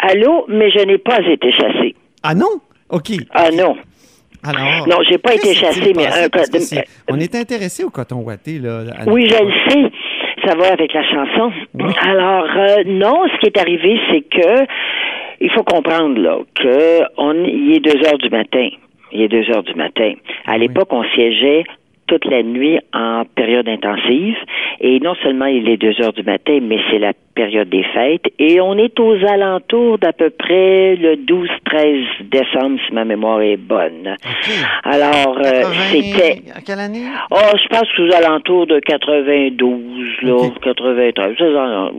Allô, 0.00 0.44
mais 0.48 0.70
je 0.70 0.84
n'ai 0.84 0.98
pas 0.98 1.20
été 1.22 1.50
chassée. 1.52 1.94
Ah 2.22 2.34
non? 2.34 2.60
OK. 2.90 3.12
Ah 3.32 3.48
non. 3.50 3.74
Alors, 4.42 4.86
non, 4.86 4.98
j'ai 5.08 5.16
pas 5.16 5.36
été 5.36 5.54
chassée, 5.54 5.94
mais 5.96 6.06
un 6.06 6.28
On 7.08 7.18
est 7.18 7.34
intéressé 7.34 7.82
au 7.82 7.88
coton 7.88 8.16
ouaté, 8.16 8.58
là. 8.58 8.84
Oui, 9.06 9.26
je 9.26 9.42
le 9.42 9.52
sais. 9.70 9.90
Ça 10.46 10.54
va 10.54 10.70
avec 10.70 10.92
la 10.92 11.02
chanson. 11.02 11.50
Alors, 12.02 12.46
non, 12.86 13.22
ce 13.32 13.40
qui 13.40 13.46
est 13.46 13.58
arrivé, 13.58 13.98
c'est 14.10 14.20
que 14.20 14.66
il 15.40 15.50
faut 15.50 15.64
comprendre 15.64 16.20
là 16.20 16.38
que 16.54 17.02
on 17.16 17.44
il 17.44 17.74
est 17.74 17.80
deux 17.80 18.06
heures 18.06 18.18
du 18.18 18.30
matin. 18.30 18.68
Il 19.12 19.22
est 19.22 19.28
deux 19.28 19.48
heures 19.50 19.62
du 19.62 19.74
matin. 19.74 20.12
À 20.46 20.58
l'époque, 20.58 20.88
on 20.92 21.04
siégeait 21.14 21.64
toute 22.06 22.24
la 22.24 22.42
nuit 22.42 22.78
en 22.92 23.24
période 23.36 23.68
intensive. 23.68 24.36
Et 24.80 24.98
non 25.00 25.14
seulement 25.22 25.46
il 25.46 25.68
est 25.68 25.76
deux 25.76 26.00
heures 26.00 26.12
du 26.12 26.22
matin, 26.22 26.58
mais 26.62 26.78
c'est 26.90 26.98
la 26.98 27.12
période 27.38 27.68
des 27.68 27.84
fêtes. 27.94 28.26
Et 28.40 28.60
on 28.60 28.76
est 28.78 28.98
aux 28.98 29.16
alentours 29.24 29.98
d'à 29.98 30.12
peu 30.12 30.30
près 30.30 30.96
le 30.96 31.14
12-13 31.14 32.28
décembre, 32.30 32.80
si 32.84 32.92
ma 32.92 33.04
mémoire 33.04 33.40
est 33.42 33.56
bonne. 33.56 34.16
Alors, 34.82 35.38
euh, 35.38 35.62
c'était... 35.92 36.42
À 36.52 36.60
quelle 36.66 36.80
année? 36.80 37.04
Oh, 37.30 37.36
je 37.62 37.68
pense 37.68 37.88
aux 37.98 38.12
alentours 38.12 38.66
de 38.66 38.80
92, 38.80 40.22
là, 40.22 40.48
93, 40.62 41.36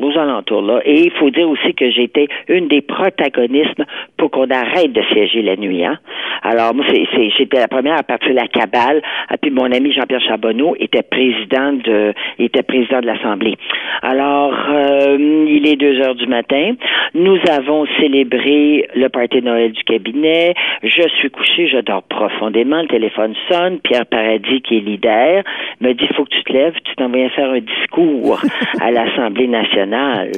aux 0.01 0.19
alentours, 0.19 0.61
là. 0.61 0.81
Et 0.83 1.03
il 1.05 1.11
faut 1.11 1.29
dire 1.29 1.49
aussi 1.49 1.73
que 1.73 1.89
j'étais 1.89 2.27
une 2.49 2.67
des 2.67 2.81
protagonistes 2.81 3.81
pour 4.17 4.31
qu'on 4.31 4.49
arrête 4.49 4.91
de 4.91 5.01
siéger 5.13 5.41
la 5.41 5.55
nuit, 5.55 5.85
hein. 5.85 5.99
Alors, 6.41 6.73
moi, 6.73 6.85
c'est, 6.89 7.29
j'étais 7.37 7.59
la 7.59 7.67
première 7.67 7.97
à 7.97 8.03
partir 8.03 8.29
de 8.29 8.35
la 8.35 8.47
cabale. 8.47 8.97
Et 8.97 9.01
ah, 9.29 9.37
puis 9.37 9.51
mon 9.51 9.71
ami 9.71 9.91
Jean-Pierre 9.93 10.21
Charbonneau 10.21 10.75
était 10.79 11.03
président 11.03 11.73
de, 11.73 12.13
était 12.37 12.63
président 12.63 13.01
de 13.01 13.07
l'Assemblée. 13.07 13.55
Alors, 14.01 14.53
euh, 14.69 15.17
il 15.47 15.67
est 15.67 15.75
deux 15.75 15.99
heures 16.01 16.15
du 16.15 16.27
matin. 16.27 16.73
Nous 17.13 17.37
avons 17.49 17.85
célébré 17.99 18.87
le 18.95 19.07
party 19.09 19.41
Noël 19.41 19.71
du 19.71 19.83
cabinet. 19.83 20.53
Je 20.83 21.07
suis 21.19 21.29
couché, 21.29 21.67
je 21.67 21.79
dors 21.79 22.03
profondément. 22.03 22.81
Le 22.81 22.87
téléphone 22.87 23.33
sonne. 23.49 23.79
Pierre 23.79 24.05
Paradis, 24.05 24.61
qui 24.61 24.77
est 24.77 24.81
leader, 24.81 25.43
me 25.81 25.93
dit, 25.93 26.07
faut 26.15 26.25
que 26.25 26.29
tu 26.29 26.43
te 26.43 26.53
lèves, 26.53 26.73
tu 26.83 26.95
t'en 26.95 27.09
viens 27.09 27.29
faire 27.29 27.49
un 27.49 27.59
discours 27.59 28.41
à 28.81 28.91
l'Assemblée 28.91 29.47
nationale. 29.47 30.31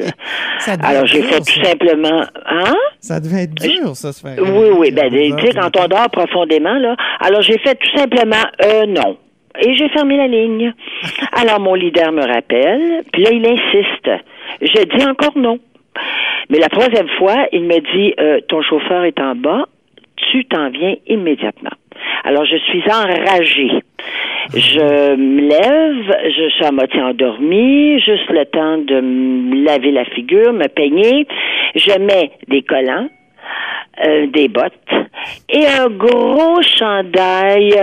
Alors, 0.84 1.06
j'ai 1.06 1.22
fait 1.22 1.40
tout 1.40 1.64
simplement, 1.64 2.24
hein? 2.46 2.76
Ça 3.00 3.20
devait 3.20 3.44
être 3.44 3.56
dur, 3.56 3.96
ça, 3.96 4.12
se 4.12 4.22
faire. 4.22 4.38
Oui, 4.40 4.70
oui. 4.78 4.92
Ben, 4.92 5.10
tu 5.10 5.46
sais, 5.46 5.54
quand 5.54 5.76
on 5.78 5.88
dort 5.88 6.10
profondément, 6.12 6.76
là. 6.76 6.96
Alors, 7.20 7.42
j'ai 7.42 7.58
fait 7.60 7.76
tout 7.76 7.98
simplement, 7.98 8.44
euh, 8.64 8.86
non. 8.86 9.18
Et 9.60 9.76
j'ai 9.76 9.90
fermé 9.90 10.18
la 10.18 10.28
ligne. 10.28 10.74
Alors, 11.34 11.60
mon 11.60 11.74
leader 11.74 12.12
me 12.12 12.26
rappelle, 12.26 13.04
puis 13.12 13.24
là, 13.24 13.32
il 13.32 13.46
insiste. 13.46 14.10
Je 14.62 14.98
dis 14.98 15.06
encore 15.06 15.38
non. 15.38 15.60
Mais 16.50 16.60
la 16.60 16.70
troisième 16.70 17.10
fois, 17.18 17.48
il 17.52 17.64
me 17.64 17.80
dit, 17.80 18.14
euh, 18.20 18.40
ton 18.48 18.62
chauffeur 18.62 19.04
est 19.04 19.20
en 19.20 19.36
bas, 19.36 19.66
tu 20.32 20.46
t'en 20.46 20.70
viens 20.70 20.96
immédiatement. 21.08 21.72
Alors, 22.24 22.46
je 22.46 22.58
suis 22.58 22.84
enragée. 22.92 23.72
Je 24.54 25.16
me 25.16 25.42
lève, 25.42 26.32
je 26.36 26.50
suis 26.50 26.66
à 26.66 26.72
moitié 26.72 27.02
endormie, 27.02 28.00
juste 28.02 28.30
le 28.30 28.46
temps 28.46 28.78
de 28.80 29.00
me 29.00 29.66
laver 29.66 29.92
la 29.92 30.06
figure, 30.06 30.52
me 30.52 30.68
peigner. 30.68 31.28
Je 31.76 31.98
mets 32.00 32.32
des 32.48 32.62
collants, 32.64 33.08
euh, 34.04 34.28
des 34.28 34.48
bottes 34.48 34.74
et 35.50 35.66
un 35.66 35.90
gros 35.90 36.62
chandail 36.62 37.74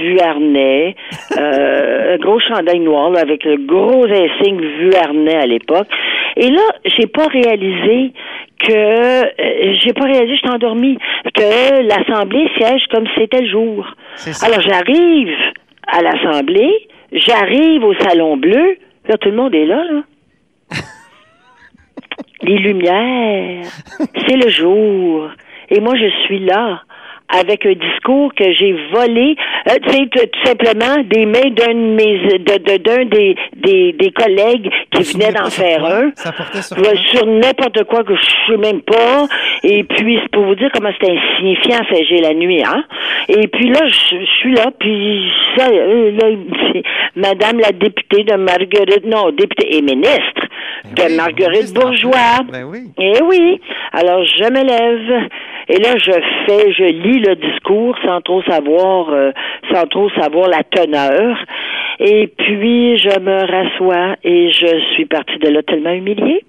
vuarnet, 0.00 0.96
euh, 1.38 2.14
un 2.14 2.18
gros 2.18 2.40
chandail 2.40 2.80
noir 2.80 3.12
avec 3.16 3.44
le 3.44 3.56
gros 3.58 4.04
insigne 4.04 4.60
vuarnet 4.60 5.36
à 5.36 5.46
l'époque. 5.46 5.88
Et 6.36 6.50
là, 6.50 6.62
j'ai 6.84 7.06
pas 7.06 7.26
réalisé 7.26 8.12
que 8.58 8.72
euh, 8.72 9.74
j'ai 9.80 9.92
pas 9.92 10.04
réalisé, 10.04 10.40
je 10.42 10.50
endormie, 10.50 10.98
que 11.34 11.82
l'Assemblée 11.82 12.48
siège 12.56 12.82
comme 12.90 13.06
c'était 13.16 13.42
le 13.42 13.50
jour. 13.50 13.86
Alors 14.42 14.60
j'arrive 14.60 15.34
à 15.86 16.02
l'Assemblée, 16.02 16.88
j'arrive 17.12 17.84
au 17.84 17.94
Salon 17.94 18.36
Bleu, 18.36 18.76
là 19.08 19.16
tout 19.18 19.28
le 19.28 19.36
monde 19.36 19.54
est 19.54 19.66
là, 19.66 19.82
là. 19.84 20.02
les 22.42 22.56
lumières, 22.56 23.64
c'est 24.26 24.36
le 24.36 24.48
jour. 24.48 25.28
Et 25.70 25.80
moi, 25.80 25.94
je 25.96 26.08
suis 26.26 26.40
là 26.40 26.82
avec 27.34 27.64
un 27.64 27.72
discours 27.72 28.34
que 28.34 28.52
j'ai 28.52 28.72
volé, 28.92 29.36
euh, 29.70 29.74
tu 29.86 29.90
sais, 29.90 30.06
tout 30.06 30.44
simplement 30.44 31.02
des 31.04 31.24
mains 31.24 31.48
d'un 31.50 31.72
de 31.72 31.94
mes, 31.94 32.18
de, 32.18 32.58
de- 32.58 32.76
d'un 32.76 33.04
des, 33.06 33.34
des, 33.56 33.92
des 33.94 34.10
collègues 34.10 34.68
qui 34.90 35.02
Ça 35.02 35.16
venait 35.18 35.32
d'en 35.32 35.48
faire 35.48 35.78
quoi? 35.80 35.96
un. 35.96 36.10
Ça 36.14 36.30
sur 37.10 37.24
n'importe 37.26 37.84
quoi 37.84 38.04
que 38.04 38.14
je 38.14 38.52
sais 38.52 38.58
même 38.58 38.82
pas. 38.82 39.26
Et 39.62 39.82
puis, 39.84 40.18
c'est 40.22 40.30
pour 40.30 40.44
vous 40.44 40.56
dire 40.56 40.68
comment 40.74 40.90
c'était 40.92 41.16
insignifiant, 41.16 41.80
j'ai 42.06 42.20
la 42.20 42.34
nuit, 42.34 42.62
hein. 42.66 42.84
Et 43.30 43.48
puis 43.48 43.70
là, 43.70 43.80
je, 43.88 44.16
je 44.20 44.30
suis 44.40 44.52
là, 44.52 44.66
puis 44.78 45.30
ça, 45.56 45.68
euh, 45.70 46.10
là, 46.20 46.26
c'est 46.74 46.82
Madame 47.16 47.60
la 47.60 47.72
députée 47.72 48.24
de 48.24 48.34
Marguerite, 48.34 49.06
non, 49.06 49.30
députée 49.30 49.74
et 49.78 49.80
ministre 49.80 50.42
Ben 50.96 51.06
oui, 51.10 51.16
Marguerite. 51.16 51.72
Bourgeois. 51.74 52.40
Ben 52.50 52.64
oui. 52.64 52.90
Eh 52.98 53.22
oui. 53.22 53.60
Alors, 53.92 54.24
je 54.24 54.44
me 54.44 54.62
lève. 54.64 55.28
Et 55.68 55.78
là, 55.78 55.94
je 55.96 56.10
fais, 56.46 56.72
je 56.72 56.84
lis 56.84 57.20
le 57.20 57.36
discours 57.36 57.96
sans 58.04 58.20
trop 58.20 58.42
savoir, 58.42 59.10
euh, 59.10 59.30
sans 59.72 59.86
trop 59.86 60.10
savoir 60.10 60.48
la 60.48 60.62
teneur. 60.64 61.36
Et 62.00 62.26
puis, 62.36 62.98
je 62.98 63.20
me 63.20 63.38
rassois 63.40 64.16
et 64.24 64.50
je 64.50 64.80
suis 64.94 65.06
partie 65.06 65.38
de 65.38 65.48
là 65.50 65.62
tellement 65.62 65.92
humiliée. 65.92 66.44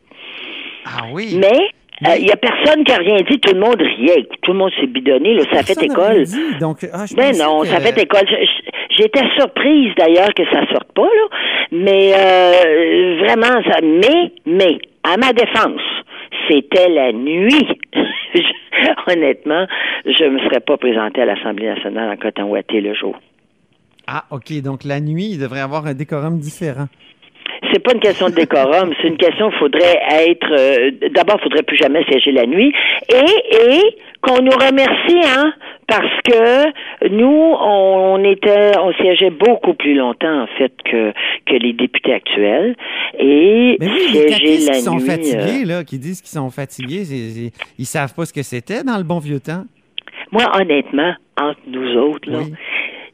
Ah 0.85 1.03
oui. 1.11 1.37
Mais, 1.39 2.09
euh, 2.09 2.15
il 2.19 2.25
y 2.27 2.31
a 2.31 2.35
personne 2.37 2.83
qui 2.83 2.91
a 2.91 2.97
rien 2.97 3.17
dit. 3.29 3.39
Tout 3.39 3.53
le 3.53 3.59
monde 3.59 3.79
riait. 3.79 4.27
Tout 4.41 4.51
le 4.51 4.57
monde 4.57 4.71
s'est 4.79 4.87
bidonné. 4.87 5.35
Là, 5.35 5.43
ça 5.53 5.61
fait 5.63 5.81
école. 5.83 6.23
dit, 6.23 6.57
Donc, 6.59 6.79
ah, 6.91 7.05
je 7.07 7.15
Ben 7.15 7.37
non, 7.37 7.61
que- 7.61 7.67
ça 7.67 7.79
fait 7.79 8.01
école. 8.01 8.25
J'étais 8.97 9.25
surprise 9.37 9.93
d'ailleurs 9.97 10.33
que 10.35 10.43
ça 10.51 10.65
sorte 10.71 10.91
pas 10.93 11.03
là, 11.03 11.27
mais 11.71 12.13
euh, 12.13 13.17
vraiment 13.19 13.61
ça. 13.69 13.79
Mais 13.81 14.31
mais 14.45 14.77
à 15.03 15.17
ma 15.17 15.33
défense, 15.33 15.81
c'était 16.49 16.89
la 16.89 17.11
nuit. 17.11 17.67
Honnêtement, 19.07 19.65
je 20.05 20.25
me 20.25 20.39
serais 20.39 20.59
pas 20.59 20.77
présentée 20.77 21.21
à 21.21 21.25
l'Assemblée 21.25 21.67
nationale 21.67 22.11
en 22.11 22.17
coton 22.17 22.43
ouaté 22.43 22.81
le 22.81 22.93
jour. 22.93 23.15
Ah, 24.07 24.25
OK. 24.31 24.61
Donc, 24.61 24.83
la 24.83 24.99
nuit, 24.99 25.29
il 25.31 25.39
devrait 25.39 25.61
avoir 25.61 25.85
un 25.85 25.93
décorum 25.93 26.37
différent. 26.39 26.87
C'est 27.71 27.79
pas 27.79 27.93
une 27.93 28.01
question 28.01 28.29
de 28.29 28.35
décorum, 28.35 28.93
c'est 29.01 29.07
une 29.07 29.17
question 29.17 29.49
faudrait 29.51 29.99
être 30.11 30.51
euh, 30.51 30.91
d'abord 31.13 31.39
faudrait 31.41 31.63
plus 31.63 31.77
jamais 31.77 32.03
siéger 32.05 32.31
la 32.31 32.45
nuit 32.45 32.73
et 33.09 33.55
et 33.55 33.97
qu'on 34.23 34.41
nous 34.41 34.51
remercie 34.51 35.21
hein 35.37 35.53
parce 35.87 36.21
que 36.23 37.09
nous 37.09 37.25
on, 37.27 38.15
on 38.15 38.23
était 38.23 38.71
on 38.79 38.91
siégeait 38.93 39.29
beaucoup 39.29 39.73
plus 39.73 39.93
longtemps 39.95 40.43
en 40.43 40.47
fait 40.57 40.71
que 40.85 41.11
que 41.45 41.53
les 41.55 41.73
députés 41.73 42.13
actuels 42.13 42.75
et 43.19 43.77
Mais 43.79 43.87
oui, 43.87 44.07
les 44.13 44.29
siéger 44.29 44.65
la 44.65 44.73
qui 44.73 44.81
sont 44.81 44.95
nuit 44.95 45.03
euh, 45.03 45.11
fatigués, 45.11 45.65
là, 45.65 45.83
qui 45.83 45.99
disent 45.99 46.21
qu'ils 46.21 46.29
sont 46.39 46.49
fatigués, 46.49 47.03
c'est- 47.05 47.29
c'est- 47.29 47.51
ils 47.77 47.85
savent 47.85 48.13
pas 48.15 48.25
ce 48.25 48.33
que 48.33 48.43
c'était 48.43 48.83
dans 48.83 48.97
le 48.97 49.03
bon 49.03 49.19
vieux 49.19 49.39
temps. 49.39 49.65
moi 50.31 50.45
honnêtement 50.59 51.13
entre 51.39 51.59
nous 51.67 51.95
autres 51.97 52.29
là 52.31 52.39
Oui. 52.39 52.53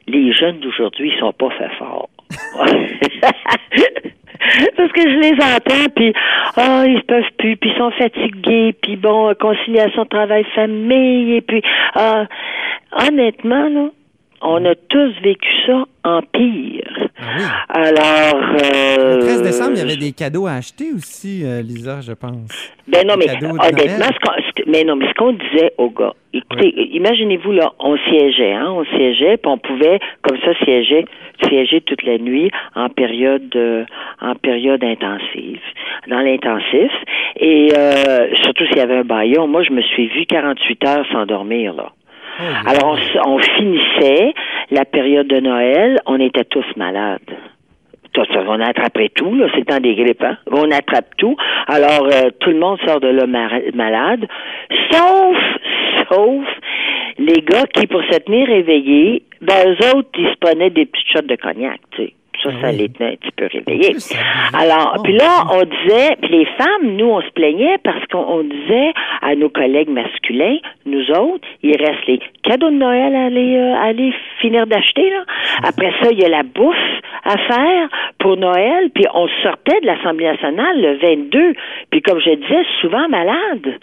les 0.06 0.32
jeunes 0.32 0.60
d'aujourd'hui 0.60 1.12
ils 1.14 1.18
sont 1.18 1.32
pas 1.32 1.50
fait 1.58 1.74
forts. 1.78 2.08
Parce 4.76 4.92
que 4.92 5.02
je 5.02 5.16
les 5.18 5.32
entends, 5.32 5.90
puis 5.94 6.12
ah, 6.56 6.84
ils 6.86 7.02
peuvent 7.02 7.22
plus, 7.38 7.56
puis 7.56 7.70
ils 7.70 7.78
sont 7.78 7.90
fatigués, 7.92 8.74
puis 8.82 8.96
bon, 8.96 9.34
conciliation 9.40 10.04
travail-famille, 10.06 11.34
et 11.36 11.40
puis 11.40 11.62
ah, 11.94 12.26
honnêtement, 12.92 13.68
là, 13.68 13.90
on 14.42 14.64
a 14.64 14.74
tous 14.74 15.12
vécu 15.22 15.48
ça 15.66 15.84
en 16.04 16.22
pire. 16.22 17.08
Ah 17.18 17.24
oui. 17.36 17.44
Alors, 17.68 18.42
euh, 18.62 19.16
Le 19.16 19.20
13 19.20 19.42
décembre, 19.42 19.72
il 19.74 19.78
y 19.78 19.82
avait 19.82 19.96
des 19.96 20.12
cadeaux 20.12 20.46
à 20.46 20.52
acheter 20.52 20.92
aussi, 20.96 21.44
euh, 21.44 21.60
Lisa, 21.60 22.00
je 22.00 22.12
pense. 22.12 22.72
Ben 22.88 23.06
non, 23.06 23.16
Des 23.16 23.26
mais 23.26 23.44
honnêtement, 23.44 24.06
ce 24.06 24.18
qu'on, 24.20 24.39
mais 24.66 24.84
non, 24.84 24.96
mais 24.96 25.08
ce 25.08 25.14
qu'on 25.14 25.32
disait 25.32 25.72
aux 25.78 25.90
gars, 25.90 26.14
écoutez, 26.32 26.68
imaginez-vous 26.94 27.52
là, 27.52 27.72
on 27.78 27.96
siégeait, 27.96 28.52
hein, 28.52 28.70
on 28.70 28.84
siégeait, 28.84 29.36
puis 29.36 29.50
on 29.50 29.58
pouvait 29.58 29.98
comme 30.22 30.38
ça 30.44 30.54
siéger, 30.64 31.04
siéger 31.46 31.80
toute 31.80 32.02
la 32.02 32.18
nuit 32.18 32.50
en 32.74 32.88
période, 32.88 33.50
euh, 33.56 33.84
en 34.20 34.34
période 34.34 34.82
intensive, 34.84 35.60
dans 36.08 36.20
l'intensif, 36.20 36.92
et 37.36 37.70
euh, 37.76 38.34
surtout 38.42 38.66
s'il 38.66 38.78
y 38.78 38.80
avait 38.80 38.98
un 38.98 39.04
baillon. 39.04 39.46
Moi, 39.46 39.62
je 39.62 39.72
me 39.72 39.82
suis 39.82 40.08
vu 40.08 40.26
48 40.26 40.84
heures 40.86 41.06
sans 41.12 41.26
dormir 41.26 41.74
là. 41.74 41.92
Oh. 42.40 42.42
Alors, 42.66 42.96
on, 43.24 43.32
on 43.32 43.38
finissait 43.38 44.32
la 44.70 44.84
période 44.84 45.26
de 45.26 45.40
Noël, 45.40 45.98
on 46.06 46.18
était 46.20 46.44
tous 46.44 46.64
malades. 46.76 47.20
On 48.16 48.60
attraperait 48.60 49.10
tout, 49.14 49.34
là, 49.34 49.46
c'est 49.52 49.60
le 49.60 49.64
temps 49.64 49.80
des 49.80 49.94
grippes, 49.94 50.22
hein? 50.22 50.36
On 50.50 50.70
attrape 50.70 51.16
tout. 51.16 51.36
Alors, 51.66 52.06
euh, 52.06 52.30
tout 52.40 52.50
le 52.50 52.58
monde 52.58 52.78
sort 52.86 53.00
de 53.00 53.08
là 53.08 53.26
malade, 53.26 54.26
sauf, 54.90 55.36
sauf 56.10 56.44
les 57.18 57.42
gars 57.42 57.64
qui, 57.74 57.86
pour 57.86 58.02
se 58.02 58.18
tenir 58.18 58.48
éveillés, 58.50 59.22
ben, 59.40 59.54
eux 59.68 59.96
autres, 59.96 60.08
ils 60.18 60.28
se 60.28 60.36
prenaient 60.40 60.70
des 60.70 60.86
petites 60.86 61.08
shots 61.12 61.26
de 61.26 61.36
cognac, 61.36 61.80
tu 61.92 62.04
sais. 62.04 62.14
Ça, 62.42 62.48
Ah 62.54 62.60
ça 62.62 62.72
les 62.72 62.88
tenait 62.88 63.12
un 63.12 63.16
petit 63.16 63.32
peu 63.36 63.48
réveillés. 63.52 63.96
Alors, 64.54 64.94
Oh, 64.98 65.02
puis 65.02 65.12
là, 65.12 65.44
on 65.52 65.62
disait, 65.62 66.16
puis 66.22 66.30
les 66.30 66.46
femmes, 66.46 66.96
nous, 66.96 67.04
on 67.06 67.20
se 67.20 67.28
plaignait 67.32 67.76
parce 67.84 68.04
qu'on 68.06 68.24
on 68.24 68.42
disait 68.44 68.92
à 69.20 69.34
nos 69.34 69.50
collègues 69.50 69.90
masculins, 69.90 70.56
nous 70.86 71.10
autres, 71.10 71.46
il 71.62 71.76
reste 71.76 72.06
les 72.06 72.18
cadeaux 72.42 72.70
de 72.70 72.74
Noël 72.76 73.14
à 73.14 73.24
aller, 73.26 73.56
euh, 73.56 73.74
aller 73.76 74.12
finir 74.40 74.66
d'acheter, 74.66 75.08
là. 75.10 75.24
Après 75.64 75.92
ça, 76.02 76.10
il 76.10 76.18
y 76.20 76.24
a 76.24 76.28
la 76.28 76.42
bouffe 76.42 76.76
à 77.24 77.36
faire 77.38 77.88
pour 78.18 78.36
Noël, 78.36 78.90
puis 78.94 79.04
on 79.14 79.28
sortait 79.42 79.80
de 79.82 79.86
l'Assemblée 79.86 80.26
nationale 80.26 80.80
le 80.80 80.96
22, 80.98 81.52
puis 81.90 82.02
comme 82.02 82.20
je 82.20 82.30
disais, 82.34 82.64
souvent 82.80 83.08
malade. 83.08 83.78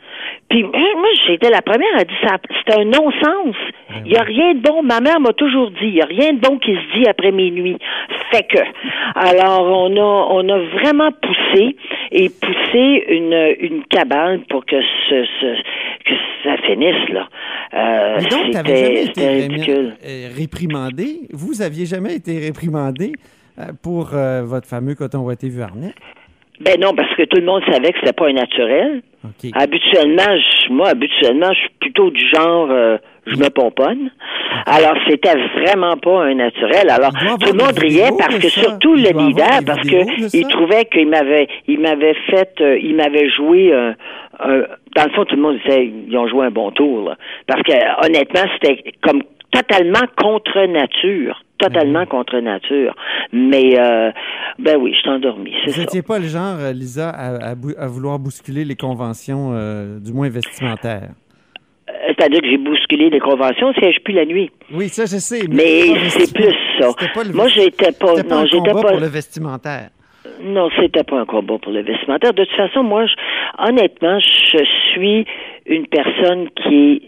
Puis 0.49 0.63
moi, 0.63 0.71
moi, 0.95 1.07
j'étais 1.27 1.49
la 1.49 1.61
première 1.61 1.95
à 1.97 2.03
dire 2.03 2.17
ça, 2.23 2.37
c'est 2.65 2.79
un 2.79 2.85
non-sens. 2.85 3.55
Il 4.05 4.11
n'y 4.11 4.17
a 4.17 4.23
rien 4.23 4.53
de 4.53 4.59
bon. 4.59 4.81
Ma 4.83 4.99
mère 5.01 5.19
m'a 5.19 5.33
toujours 5.33 5.69
dit, 5.71 5.77
il 5.87 5.93
n'y 5.93 6.01
a 6.01 6.05
rien 6.05 6.33
de 6.33 6.39
bon 6.39 6.57
qui 6.57 6.73
se 6.73 6.97
dit 6.99 7.07
après 7.07 7.31
minuit. 7.31 7.77
Fait 8.31 8.43
que, 8.43 8.59
alors 9.15 9.65
on 9.65 9.95
a, 9.95 10.27
on 10.33 10.49
a 10.49 10.57
vraiment 10.79 11.11
poussé 11.11 11.75
et 12.11 12.29
poussé 12.41 13.05
une, 13.09 13.55
une 13.59 13.83
cabane 13.85 14.41
pour 14.49 14.65
que 14.65 14.81
ce, 15.09 15.25
ce- 15.39 15.61
que 16.05 16.13
ça 16.43 16.57
finisse 16.65 17.09
là. 17.09 17.27
Euh, 17.73 18.17
Jamais 18.53 19.03
été 19.05 19.69
euh, 20.05 20.29
réprimandé. 20.35 21.21
Vous 21.31 21.61
aviez 21.61 21.85
jamais 21.85 22.15
été 22.15 22.39
réprimandé 22.39 23.13
euh, 23.59 23.65
pour 23.81 24.11
euh, 24.13 24.43
votre 24.43 24.67
fameux 24.67 24.95
coton 24.95 25.19
ouaté 25.19 25.49
Vuarnet? 25.49 25.93
Ben 26.59 26.79
non, 26.79 26.93
parce 26.95 27.13
que 27.15 27.23
tout 27.23 27.37
le 27.39 27.45
monde 27.45 27.61
savait 27.71 27.91
que 27.91 27.99
c'était 27.99 28.13
pas 28.13 28.29
un 28.29 28.33
naturel. 28.33 29.01
Habituellement, 29.53 30.23
je- 30.37 30.73
moi, 30.73 30.89
habituellement, 30.89 31.53
je 31.53 31.59
suis 31.59 31.69
plutôt 31.79 32.09
du 32.09 32.23
genre, 32.33 32.69
euh, 32.71 32.97
je 33.27 33.35
me 33.35 33.49
pomponne. 33.49 34.09
Alors, 34.65 34.95
c'était 35.07 35.35
vraiment 35.59 35.95
pas 35.97 36.23
un 36.25 36.35
naturel. 36.35 36.89
Alors, 36.89 37.11
tout 37.39 37.53
le 37.53 37.63
monde 37.63 37.77
riait 37.77 38.09
parce 38.17 38.37
que 38.39 38.49
surtout 38.49 38.93
le 38.95 39.01
leader, 39.17 39.47
parce 39.65 39.81
vidéos 39.81 40.03
de 40.03 40.21
que 40.21 40.27
ça. 40.29 40.37
il 40.37 40.47
trouvait 40.47 40.85
qu'il 40.85 41.07
m'avait, 41.09 41.47
il 41.67 41.79
m'avait 41.79 42.15
fait, 42.29 42.51
euh, 42.61 42.77
il 42.81 42.95
m'avait 42.95 43.29
joué 43.29 43.73
un, 43.73 43.95
un- 44.39 44.63
dans 44.95 45.03
le 45.05 45.11
fond, 45.15 45.25
tout 45.25 45.35
le 45.35 45.41
monde 45.41 45.57
disait, 45.63 45.91
ils 46.07 46.17
ont 46.17 46.27
joué 46.27 46.45
un 46.47 46.51
bon 46.51 46.71
tour, 46.71 47.09
là. 47.09 47.15
Parce 47.47 47.61
que, 47.63 48.05
honnêtement, 48.05 48.49
c'était 48.53 48.83
comme 49.01 49.21
totalement 49.51 50.05
contre 50.17 50.65
nature. 50.67 51.41
Totalement 51.59 52.05
contre 52.05 52.37
nature. 52.39 52.93
Mais, 53.33 53.79
euh, 53.79 54.11
ben 54.59 54.77
oui, 54.79 54.93
je 54.93 54.99
suis 54.99 55.09
endormi, 55.09 55.53
Vous 55.65 55.79
n'étiez 55.79 56.03
pas 56.03 56.19
le 56.19 56.27
genre, 56.27 56.57
euh, 56.59 56.71
Lisa, 56.71 57.09
à, 57.09 57.51
à 57.53 57.87
vouloir 57.87 58.19
bousculer 58.19 58.63
les 58.63 58.75
conventions, 58.75 59.51
euh, 59.53 59.97
du 59.99 60.13
moins 60.13 60.29
vestimentaires? 60.29 61.09
Euh, 61.89 61.93
C'est-à-dire 62.17 62.41
que 62.41 62.49
j'ai 62.49 62.57
bousculé 62.57 63.09
les 63.09 63.19
conventions, 63.19 63.73
siège 63.73 63.97
plus 64.03 64.13
la 64.13 64.25
nuit. 64.25 64.49
Oui, 64.73 64.89
ça, 64.89 65.03
je 65.05 65.17
sais. 65.17 65.41
Mais 65.49 65.83
c'est 66.09 66.33
plus 66.33 66.53
ça. 66.79 66.89
Pas 67.13 67.23
le 67.23 67.33
Moi, 67.33 67.47
j'étais 67.47 67.91
pas, 67.93 68.13
pas 68.15 68.23
non, 68.23 68.35
un 68.37 68.45
j'étais 68.45 68.57
combat 68.57 68.81
pas, 68.81 68.91
pour 68.91 68.99
le 68.99 69.07
vestimentaire. 69.07 69.89
non, 70.41 70.69
c'était 70.79 71.03
pas 71.03 71.19
un 71.21 71.25
combat 71.25 71.57
pour 71.61 71.71
le 71.71 71.81
vestimentaire. 71.83 72.33
De 72.33 72.43
toute 72.43 72.55
façon, 72.57 72.83
moi, 72.83 73.05
je- 73.05 73.13
honnêtement, 73.69 74.19
je 74.19 74.63
suis 74.93 75.25
une 75.65 75.87
personne 75.87 76.49
qui 76.63 76.75
est 76.93 77.01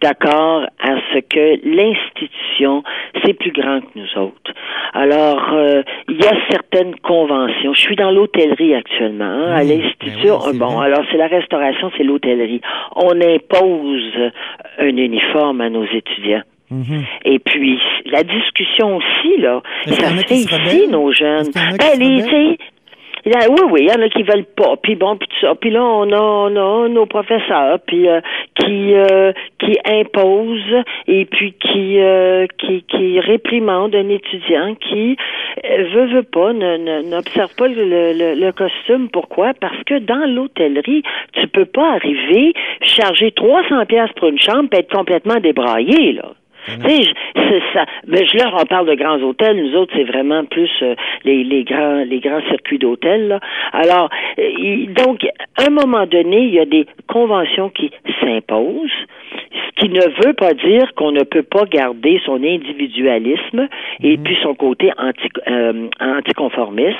d'accord 0.00 0.66
à 0.80 0.96
ce 1.12 1.18
que 1.20 1.60
l'institution, 1.64 2.82
c'est 3.24 3.34
plus 3.34 3.52
grand 3.52 3.80
que 3.80 3.86
nous 3.94 4.22
autres. 4.22 4.52
Alors, 4.92 5.52
euh, 5.52 5.82
il 6.08 6.16
y 6.16 6.26
a 6.26 6.34
certaines 6.50 6.96
conventions. 7.00 7.74
Je 7.74 7.80
suis 7.80 7.96
dans 7.96 8.10
l'hôtellerie 8.10 8.74
actuellement, 8.74 9.24
hein, 9.24 9.52
à 9.52 9.64
l'institution. 9.64 10.38
ben 10.38 10.44
oui, 10.44 10.50
c'est 10.52 10.58
bon, 10.58 10.80
alors 10.80 11.02
c'est 11.10 11.18
la 11.18 11.26
restauration, 11.26 11.90
c'est 11.96 12.04
l'hôtellerie. 12.04 12.60
On 12.94 13.20
impose 13.20 14.32
un 14.78 14.96
uniforme 14.96 15.60
à 15.60 15.68
nos 15.68 15.84
étudiants. 15.84 16.42
Mhm. 16.70 17.04
Et 17.24 17.38
puis, 17.38 17.78
la 18.06 18.22
discussion 18.22 18.96
aussi, 18.96 19.40
là, 19.40 19.62
ça 19.86 20.08
fait 20.26 20.34
ici, 20.34 20.88
nos 20.88 21.12
jeunes. 21.12 21.50
Ben, 21.54 21.98
les, 21.98 22.58
oui, 23.26 23.60
oui, 23.70 23.80
il 23.82 23.88
y 23.88 23.92
en 23.92 24.02
a 24.02 24.08
qui 24.08 24.22
veulent 24.22 24.44
pas. 24.44 24.76
Puis 24.80 24.94
bon, 24.94 25.16
puis 25.16 25.26
tout 25.28 25.46
ça. 25.46 25.54
Puis 25.56 25.70
là, 25.70 25.82
on 25.82 26.10
a, 26.12 26.20
on 26.20 26.84
a 26.84 26.88
nos 26.88 27.06
professeurs, 27.06 27.80
puis 27.86 28.08
euh, 28.08 28.20
qui 28.54 28.94
euh, 28.94 29.32
qui 29.58 29.76
imposent 29.84 30.84
et 31.08 31.24
puis 31.24 31.52
qui 31.54 31.98
euh, 31.98 32.46
qui 32.58 32.84
qui 32.84 33.18
réprimandent 33.18 33.96
un 33.96 34.08
étudiant 34.08 34.74
qui 34.76 35.16
euh, 35.64 35.84
veut 35.92 36.06
veut 36.06 36.22
pas, 36.22 36.52
n'observe 36.52 37.54
pas 37.56 37.68
le, 37.68 37.84
le, 37.84 38.34
le 38.38 38.52
costume. 38.52 39.08
Pourquoi? 39.08 39.54
Parce 39.60 39.82
que 39.84 39.98
dans 39.98 40.32
l'hôtellerie, 40.32 41.02
tu 41.32 41.48
peux 41.48 41.66
pas 41.66 41.94
arriver 41.94 42.52
charger 42.82 43.32
300 43.32 43.86
pièces 43.86 44.12
pour 44.16 44.28
une 44.28 44.38
chambre, 44.38 44.68
puis 44.70 44.80
être 44.80 44.92
complètement 44.92 45.40
débraillé 45.40 46.12
là. 46.12 46.30
Tu 46.66 46.72
sais, 46.88 47.02
je- 47.02 47.40
c'est 47.48 47.62
ça. 47.72 47.84
Mais 48.06 48.24
je 48.26 48.36
leur 48.38 48.54
on 48.60 48.64
parle 48.66 48.86
de 48.88 48.94
grands 48.94 49.20
hôtels. 49.22 49.56
Nous 49.56 49.76
autres, 49.76 49.92
c'est 49.96 50.04
vraiment 50.04 50.44
plus 50.44 50.70
euh, 50.82 50.94
les, 51.24 51.44
les 51.44 51.64
grands 51.64 52.04
les 52.04 52.18
grands 52.20 52.42
circuits 52.50 52.78
d'hôtels. 52.78 53.38
Alors, 53.72 54.08
euh, 54.38 54.50
il- 54.58 54.92
donc, 54.94 55.24
à 55.58 55.66
un 55.66 55.70
moment 55.70 56.06
donné, 56.06 56.38
il 56.42 56.54
y 56.54 56.58
a 56.60 56.64
des 56.66 56.86
conventions 57.08 57.70
qui 57.70 57.90
s'imposent, 58.20 58.90
ce 59.52 59.80
qui 59.80 59.88
ne 59.88 60.26
veut 60.26 60.32
pas 60.34 60.54
dire 60.54 60.92
qu'on 60.96 61.12
ne 61.12 61.22
peut 61.22 61.42
pas 61.44 61.64
garder 61.66 62.20
son 62.24 62.42
individualisme 62.42 63.68
et 64.02 64.16
puis 64.16 64.36
son 64.42 64.54
côté 64.54 64.90
anti, 64.98 65.28
euh, 65.48 65.88
anticonformiste. 66.00 66.98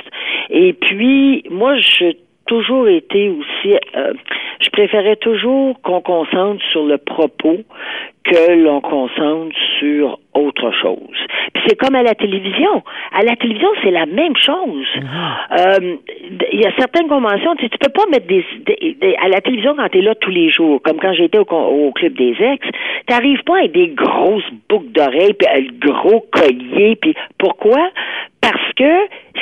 Et 0.50 0.72
puis, 0.74 1.42
moi, 1.50 1.76
je 1.78 2.12
toujours 2.46 2.88
été 2.88 3.28
aussi, 3.28 3.74
euh, 3.96 4.12
je 4.60 4.70
préférais 4.70 5.16
toujours 5.16 5.80
qu'on 5.82 6.00
concentre 6.00 6.62
sur 6.72 6.84
le 6.84 6.98
propos 6.98 7.58
que 8.24 8.52
l'on 8.64 8.80
concentre 8.80 9.54
sur 9.78 10.18
autre 10.34 10.72
chose. 10.82 11.16
Puis 11.54 11.62
c'est 11.68 11.76
comme 11.76 11.94
à 11.94 12.02
la 12.02 12.14
télévision. 12.16 12.82
À 13.12 13.22
la 13.22 13.36
télévision, 13.36 13.68
c'est 13.84 13.92
la 13.92 14.06
même 14.06 14.36
chose. 14.36 14.86
Euh, 15.58 15.96
Il 16.52 16.60
y 16.60 16.66
a 16.66 16.72
certaines 16.76 17.06
conventions, 17.06 17.54
tu 17.54 17.64
sais, 17.64 17.68
tu 17.70 17.78
peux 17.78 17.92
pas 17.92 18.06
mettre 18.10 18.26
des, 18.26 18.44
des- 18.66 18.96
des- 19.00 19.16
à 19.22 19.28
la 19.28 19.40
télévision 19.40 19.74
quand 19.76 19.88
tu 19.90 19.98
es 19.98 20.02
là 20.02 20.14
tous 20.16 20.30
les 20.30 20.50
jours, 20.50 20.82
comme 20.82 20.98
quand 20.98 21.12
j'étais 21.12 21.38
au, 21.38 21.92
club 21.92 22.14
des 22.14 22.34
ex, 22.40 22.66
t'arrives 23.06 23.42
pas 23.44 23.58
avec 23.58 23.72
des 23.72 23.88
grosses 23.88 24.50
boucles 24.68 24.90
d'oreilles 24.90 25.34
puis 25.34 25.46
un 25.48 25.62
gros 25.88 26.26
collier 26.32 26.96
puis 26.96 27.14
pourquoi? 27.38 27.90
Parce 28.48 28.72
que 28.76 28.92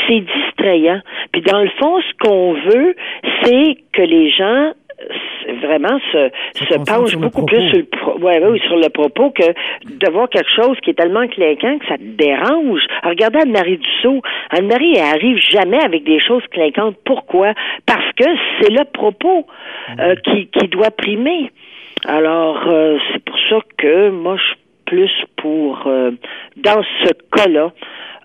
c'est 0.06 0.20
distrayant. 0.20 1.00
Puis 1.32 1.42
dans 1.42 1.60
le 1.60 1.68
fond, 1.78 2.00
ce 2.00 2.12
qu'on 2.26 2.52
veut, 2.54 2.94
c'est 3.42 3.76
que 3.92 4.02
les 4.02 4.30
gens 4.30 4.72
euh, 4.72 5.52
vraiment 5.66 5.98
se, 6.12 6.30
se 6.54 6.64
sur 6.64 7.18
le 7.18 7.26
beaucoup 7.26 7.44
plus 7.44 7.68
sur 7.68 7.78
le, 7.78 7.84
pro- 7.84 8.18
ouais, 8.18 8.38
ouais, 8.38 8.48
oui, 8.52 8.60
sur 8.66 8.76
le 8.76 8.88
propos 8.88 9.30
que 9.30 9.48
de 9.84 10.10
voir 10.10 10.28
quelque 10.30 10.50
chose 10.56 10.76
qui 10.82 10.90
est 10.90 10.94
tellement 10.94 11.26
clinquant 11.28 11.78
que 11.78 11.86
ça 11.86 11.96
te 11.98 12.02
dérange. 12.02 12.82
Alors, 13.02 13.10
regardez 13.16 13.40
Anne-Marie 13.40 13.78
Dussault. 13.78 14.22
Anne-Marie, 14.50 14.94
elle 14.96 15.14
arrive 15.16 15.38
jamais 15.50 15.82
avec 15.84 16.04
des 16.04 16.20
choses 16.20 16.44
clinquantes. 16.50 16.96
Pourquoi? 17.04 17.52
Parce 17.86 18.10
que 18.16 18.24
c'est 18.60 18.70
le 18.70 18.84
propos 18.84 19.46
euh, 19.98 20.14
qui, 20.24 20.46
qui 20.48 20.68
doit 20.68 20.90
primer. 20.90 21.50
Alors, 22.06 22.62
euh, 22.68 22.98
c'est 23.12 23.24
pour 23.24 23.38
ça 23.50 23.58
que 23.78 24.10
moi, 24.10 24.36
je 24.36 24.42
suis 24.44 24.56
plus 24.86 25.12
pour, 25.36 25.84
euh, 25.86 26.10
dans 26.56 26.82
ce 27.04 27.10
cas-là, 27.36 27.72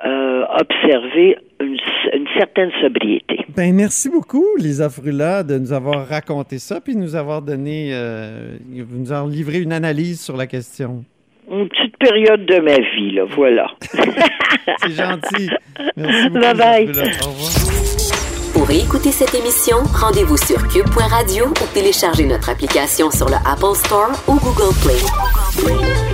euh, 0.06 0.46
observer 0.60 1.38
une, 1.60 1.78
une 2.14 2.28
certaine 2.38 2.72
sobriété. 2.82 3.46
Ben, 3.56 3.74
merci 3.74 4.10
beaucoup, 4.10 4.46
Lisa 4.58 4.90
Frula, 4.90 5.44
de 5.44 5.58
nous 5.58 5.74
avoir 5.74 6.08
raconté 6.08 6.60
ça, 6.60 6.80
puis 6.80 6.96
nous 6.96 7.16
avoir 7.16 7.42
donné, 7.42 7.90
euh, 7.94 8.58
nous 8.70 9.12
avoir 9.12 9.28
livré 9.28 9.60
une 9.60 9.74
analyse 9.74 10.22
sur 10.22 10.38
la 10.38 10.48
question. 10.48 11.04
Une 11.52 11.68
petite 11.68 11.98
période 11.98 12.46
de 12.46 12.60
ma 12.60 12.76
vie, 12.76 13.12
là, 13.12 13.24
voilà. 13.36 13.68
C'est 14.84 14.92
gentil. 14.92 15.50
Merci 15.98 16.30
beaucoup. 16.30 16.40
Bye 16.42 16.56
bye. 16.56 16.86
Lisa 16.88 17.04
Frula. 17.04 17.28
Au 17.28 17.32
revoir. 17.32 17.90
Pour 18.54 18.72
écouter 18.72 19.12
cette 19.12 19.36
émission, 19.36 19.78
rendez-vous 19.94 20.38
sur 20.38 20.58
cube.radio 20.68 21.46
ou 21.46 21.74
téléchargez 21.74 22.26
notre 22.26 22.50
application 22.50 23.10
sur 23.12 23.28
le 23.28 23.36
Apple 23.46 23.76
Store 23.76 24.12
ou 24.28 24.34
Google 24.40 24.74
Play. 24.84 26.09